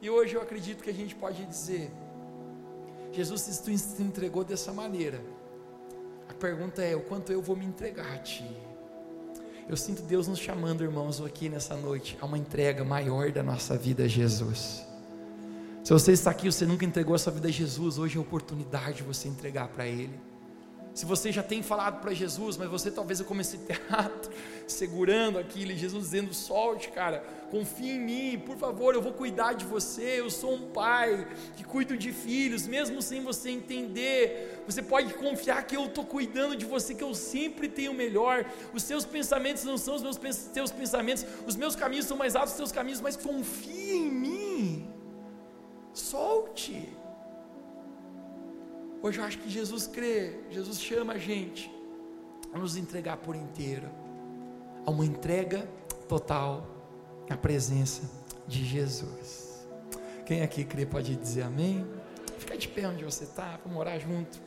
E 0.00 0.10
hoje 0.10 0.34
eu 0.34 0.42
acredito 0.42 0.82
que 0.84 0.90
a 0.90 0.94
gente 0.94 1.14
pode 1.14 1.44
dizer: 1.46 1.90
Jesus 3.12 3.42
se 3.42 4.02
entregou 4.02 4.42
dessa 4.42 4.72
maneira. 4.72 5.22
A 6.28 6.34
pergunta 6.34 6.82
é: 6.82 6.96
o 6.96 7.00
quanto 7.00 7.30
eu 7.32 7.42
vou 7.42 7.54
me 7.54 7.64
entregar 7.64 8.12
a 8.12 8.18
Ti? 8.18 8.44
Eu 9.68 9.76
sinto 9.76 10.02
Deus 10.02 10.26
nos 10.26 10.38
chamando, 10.38 10.82
irmãos, 10.82 11.20
aqui 11.20 11.48
nessa 11.48 11.76
noite, 11.76 12.18
a 12.20 12.26
uma 12.26 12.36
entrega 12.36 12.84
maior 12.84 13.30
da 13.30 13.42
nossa 13.42 13.76
vida 13.76 14.04
a 14.04 14.08
Jesus. 14.08 14.84
Se 15.84 15.92
você 15.92 16.12
está 16.12 16.30
aqui, 16.30 16.50
você 16.50 16.64
nunca 16.64 16.84
entregou 16.84 17.14
a 17.14 17.18
sua 17.18 17.32
vida 17.32 17.48
a 17.48 17.50
Jesus, 17.50 17.98
hoje 17.98 18.16
é 18.16 18.18
a 18.18 18.22
oportunidade 18.22 18.98
de 18.98 19.02
você 19.02 19.28
entregar 19.28 19.68
para 19.68 19.86
Ele. 19.86 20.18
Se 20.94 21.06
você 21.06 21.32
já 21.32 21.42
tem 21.42 21.62
falado 21.62 22.02
para 22.02 22.12
Jesus, 22.12 22.58
mas 22.58 22.68
você 22.68 22.90
talvez 22.90 23.18
eu 23.18 23.24
comece 23.24 23.56
teatro, 23.56 24.30
segurando 24.68 25.38
aquilo, 25.38 25.72
e 25.72 25.76
Jesus 25.76 26.04
dizendo: 26.04 26.34
solte, 26.34 26.90
cara, 26.90 27.24
confia 27.50 27.94
em 27.94 28.00
mim, 28.00 28.38
por 28.44 28.58
favor, 28.58 28.94
eu 28.94 29.00
vou 29.00 29.12
cuidar 29.12 29.54
de 29.54 29.64
você. 29.64 30.20
Eu 30.20 30.30
sou 30.30 30.54
um 30.54 30.70
pai 30.70 31.26
que 31.56 31.64
cuido 31.64 31.96
de 31.96 32.12
filhos, 32.12 32.66
mesmo 32.66 33.00
sem 33.00 33.22
você 33.22 33.50
entender. 33.50 34.62
Você 34.66 34.82
pode 34.82 35.14
confiar 35.14 35.66
que 35.66 35.74
eu 35.74 35.86
estou 35.86 36.04
cuidando 36.04 36.54
de 36.54 36.66
você, 36.66 36.94
que 36.94 37.04
eu 37.04 37.14
sempre 37.14 37.68
tenho 37.68 37.92
o 37.92 37.94
melhor. 37.94 38.44
Os 38.74 38.82
seus 38.82 39.06
pensamentos 39.06 39.64
não 39.64 39.78
são 39.78 39.94
os 39.94 40.02
meus 40.02 40.18
teus 40.52 40.70
pensamentos, 40.70 41.24
os 41.46 41.56
meus 41.56 41.74
caminhos 41.74 42.04
são 42.04 42.18
mais 42.18 42.36
altos 42.36 42.52
que 42.52 42.62
os 42.62 42.68
teus 42.68 42.72
caminhos, 42.72 43.00
mas 43.00 43.16
confia 43.16 43.94
em 43.94 44.10
mim. 44.10 44.90
Solte. 45.94 47.01
Hoje 49.02 49.18
eu 49.18 49.24
acho 49.24 49.38
que 49.38 49.50
Jesus 49.50 49.88
crê, 49.88 50.36
Jesus 50.48 50.80
chama 50.80 51.14
a 51.14 51.18
gente 51.18 51.68
a 52.54 52.58
nos 52.58 52.76
entregar 52.76 53.16
por 53.16 53.34
inteiro, 53.34 53.90
a 54.86 54.90
uma 54.92 55.04
entrega 55.04 55.68
total 56.08 56.64
na 57.28 57.36
presença 57.36 58.08
de 58.46 58.64
Jesus. 58.64 59.66
Quem 60.24 60.42
aqui 60.42 60.64
crê 60.64 60.86
pode 60.86 61.16
dizer 61.16 61.42
amém? 61.42 61.84
Fica 62.38 62.56
de 62.56 62.68
pé 62.68 62.86
onde 62.86 63.04
você 63.04 63.24
está, 63.24 63.58
vamos 63.64 63.80
orar 63.80 63.98
junto. 63.98 64.40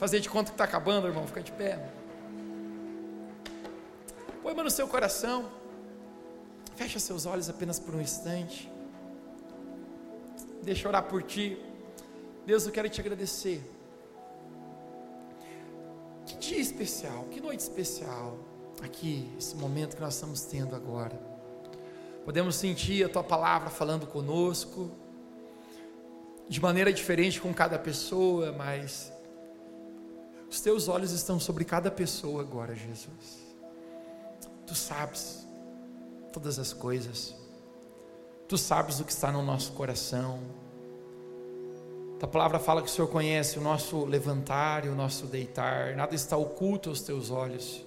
Fazer 0.00 0.18
de 0.18 0.28
conta 0.28 0.50
que 0.50 0.54
está 0.54 0.64
acabando, 0.64 1.06
irmão, 1.06 1.24
fica 1.24 1.40
de 1.40 1.52
pé. 1.52 1.88
Põe 4.42 4.52
no 4.52 4.70
seu 4.70 4.88
coração, 4.88 5.48
fecha 6.74 6.98
seus 6.98 7.24
olhos 7.24 7.48
apenas 7.48 7.78
por 7.78 7.94
um 7.94 8.00
instante. 8.00 8.68
Deixa 10.60 10.86
eu 10.86 10.88
orar 10.88 11.04
por 11.04 11.22
ti. 11.22 11.56
Deus, 12.44 12.66
eu 12.66 12.72
quero 12.72 12.88
te 12.88 13.00
agradecer 13.00 13.62
dia 16.52 16.60
especial, 16.60 17.24
que 17.30 17.40
noite 17.40 17.60
especial, 17.60 18.36
aqui, 18.82 19.32
esse 19.38 19.56
momento 19.56 19.96
que 19.96 20.02
nós 20.02 20.14
estamos 20.14 20.42
tendo 20.42 20.76
agora. 20.76 21.18
Podemos 22.26 22.56
sentir 22.56 23.04
a 23.04 23.08
tua 23.08 23.24
palavra 23.24 23.70
falando 23.70 24.06
conosco, 24.06 24.90
de 26.48 26.60
maneira 26.60 26.92
diferente 26.92 27.40
com 27.40 27.54
cada 27.54 27.78
pessoa, 27.78 28.52
mas 28.52 29.10
os 30.50 30.60
teus 30.60 30.88
olhos 30.88 31.12
estão 31.12 31.40
sobre 31.40 31.64
cada 31.64 31.90
pessoa 31.90 32.42
agora, 32.42 32.74
Jesus. 32.74 33.56
Tu 34.66 34.74
sabes 34.74 35.46
todas 36.32 36.58
as 36.58 36.74
coisas, 36.74 37.34
tu 38.46 38.58
sabes 38.58 39.00
o 39.00 39.04
que 39.04 39.12
está 39.12 39.32
no 39.32 39.42
nosso 39.42 39.72
coração, 39.72 40.40
a 42.22 42.26
palavra 42.28 42.60
fala 42.60 42.80
que 42.80 42.88
o 42.88 42.90
Senhor 42.90 43.08
conhece 43.08 43.58
o 43.58 43.60
nosso 43.60 44.04
levantar 44.04 44.86
e 44.86 44.88
o 44.88 44.94
nosso 44.94 45.26
deitar, 45.26 45.96
nada 45.96 46.14
está 46.14 46.36
oculto 46.36 46.88
aos 46.88 47.02
teus 47.02 47.32
olhos. 47.32 47.84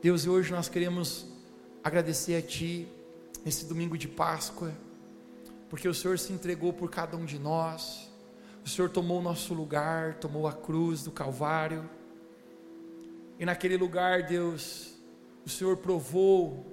Deus, 0.00 0.24
e 0.24 0.28
hoje 0.28 0.52
nós 0.52 0.68
queremos 0.68 1.26
agradecer 1.82 2.36
a 2.36 2.40
Ti 2.40 2.86
nesse 3.44 3.64
domingo 3.66 3.98
de 3.98 4.06
Páscoa, 4.06 4.72
porque 5.68 5.88
o 5.88 5.92
Senhor 5.92 6.20
se 6.20 6.32
entregou 6.32 6.72
por 6.72 6.88
cada 6.88 7.16
um 7.16 7.24
de 7.24 7.36
nós, 7.36 8.08
o 8.64 8.68
Senhor 8.68 8.90
tomou 8.90 9.18
o 9.18 9.22
nosso 9.22 9.52
lugar, 9.52 10.14
tomou 10.14 10.46
a 10.46 10.52
cruz 10.52 11.02
do 11.02 11.10
Calvário, 11.10 11.90
e 13.40 13.44
naquele 13.44 13.76
lugar, 13.76 14.22
Deus, 14.22 14.94
o 15.44 15.48
Senhor 15.48 15.78
provou 15.78 16.64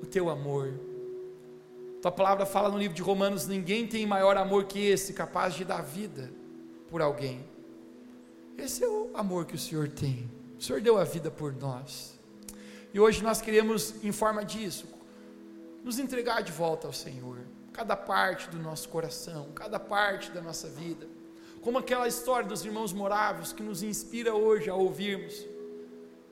o 0.00 0.06
Teu 0.06 0.30
amor. 0.30 0.91
Tua 2.02 2.10
palavra 2.10 2.44
fala 2.44 2.68
no 2.68 2.76
livro 2.76 2.96
de 2.96 3.00
Romanos: 3.00 3.46
ninguém 3.46 3.86
tem 3.86 4.04
maior 4.04 4.36
amor 4.36 4.64
que 4.64 4.84
esse, 4.84 5.12
capaz 5.12 5.54
de 5.54 5.64
dar 5.64 5.82
vida 5.82 6.32
por 6.90 7.00
alguém. 7.00 7.46
Esse 8.58 8.82
é 8.82 8.88
o 8.88 9.12
amor 9.14 9.46
que 9.46 9.54
o 9.54 9.58
Senhor 9.58 9.88
tem. 9.88 10.28
O 10.58 10.62
Senhor 10.62 10.82
deu 10.82 10.98
a 10.98 11.04
vida 11.04 11.30
por 11.30 11.54
nós. 11.54 12.18
E 12.92 12.98
hoje 12.98 13.22
nós 13.22 13.40
queremos, 13.40 13.94
em 14.04 14.10
forma 14.10 14.44
disso, 14.44 14.84
nos 15.84 16.00
entregar 16.00 16.42
de 16.42 16.50
volta 16.50 16.88
ao 16.88 16.92
Senhor. 16.92 17.38
Cada 17.72 17.96
parte 17.96 18.50
do 18.50 18.58
nosso 18.58 18.88
coração, 18.88 19.52
cada 19.54 19.78
parte 19.78 20.32
da 20.32 20.42
nossa 20.42 20.68
vida. 20.68 21.06
Como 21.60 21.78
aquela 21.78 22.08
história 22.08 22.48
dos 22.48 22.64
irmãos 22.64 22.92
moráveis 22.92 23.52
que 23.52 23.62
nos 23.62 23.80
inspira 23.80 24.34
hoje 24.34 24.68
a 24.68 24.74
ouvirmos. 24.74 25.46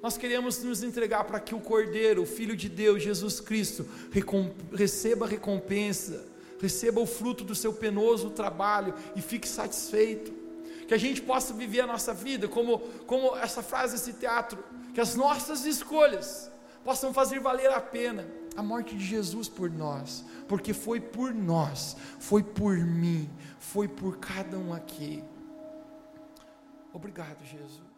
Nós 0.03 0.17
queremos 0.17 0.63
nos 0.63 0.83
entregar 0.83 1.25
para 1.25 1.39
que 1.39 1.55
o 1.55 1.61
Cordeiro, 1.61 2.23
o 2.23 2.27
Filho 2.27 2.57
de 2.57 2.69
Deus, 2.69 3.03
Jesus 3.03 3.41
Cristo, 3.41 3.87
receba 4.73 5.27
recompensa, 5.27 6.27
receba 6.61 7.01
o 7.01 7.07
fruto 7.07 7.45
do 7.45 7.55
seu 7.55 7.73
penoso 7.73 8.31
trabalho 8.31 8.95
e 9.15 9.21
fique 9.21 9.47
satisfeito. 9.47 10.33
Que 10.89 10.95
a 10.95 10.99
gente 10.99 11.21
possa 11.21 11.53
viver 11.53 11.83
a 11.83 11.87
nossa 11.87 12.15
vida 12.15 12.49
como, 12.49 12.81
como 13.07 13.37
essa 13.37 13.63
frase, 13.63 13.97
esse 13.97 14.15
teatro, 14.15 14.59
que 14.95 15.01
as 15.01 15.15
nossas 15.15 15.65
escolhas 15.65 16.51
possam 16.83 17.13
fazer 17.13 17.39
valer 17.39 17.71
a 17.71 17.81
pena 17.81 18.27
a 18.57 18.63
morte 18.63 18.97
de 18.97 19.05
Jesus 19.05 19.49
por 19.49 19.71
nós, 19.71 20.25
porque 20.49 20.73
foi 20.73 21.01
por 21.01 21.33
nós, 21.33 21.97
foi 22.19 22.43
por 22.43 22.77
mim, 22.77 23.31
foi 23.59 23.87
por 23.87 24.19
cada 24.19 24.59
um 24.59 24.73
aqui. 24.73 25.23
Obrigado, 26.93 27.45
Jesus. 27.45 27.90